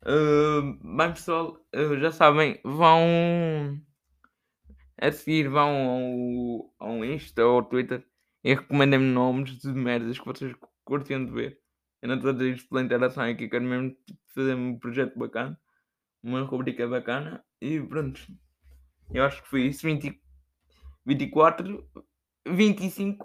Uh, 0.03 0.97
bem 0.97 1.13
pessoal, 1.13 1.63
uh, 1.75 1.99
já 1.99 2.11
sabem, 2.11 2.59
vão 2.63 3.79
a 4.99 5.11
seguir, 5.11 5.47
vão 5.47 6.73
ao, 6.79 6.89
ao 6.89 7.05
Insta 7.05 7.45
ou 7.45 7.57
ao 7.57 7.63
Twitter 7.63 8.03
e 8.43 8.55
recomendem-me 8.55 9.05
nomes 9.05 9.59
de 9.59 9.67
merdas 9.67 10.17
que 10.17 10.25
vocês 10.25 10.55
curtiam 10.83 11.23
de 11.23 11.31
ver. 11.31 11.60
Eu 12.01 12.07
não 12.07 12.15
estou 12.15 12.31
a 12.31 12.33
dizer 12.33 12.55
isto 12.55 12.69
pela 12.69 12.81
interação 12.81 13.23
aqui, 13.23 13.47
quero 13.47 13.63
mesmo 13.63 13.95
fazer 14.33 14.55
um 14.55 14.79
projeto 14.79 15.17
bacana, 15.17 15.59
uma 16.23 16.41
rubrica 16.43 16.87
bacana 16.87 17.43
e 17.61 17.79
pronto. 17.79 18.19
Eu 19.13 19.23
acho 19.23 19.41
que 19.43 19.49
foi 19.49 19.67
isso. 19.67 19.85
20, 19.85 20.19
24, 21.05 21.85
25. 22.47 23.19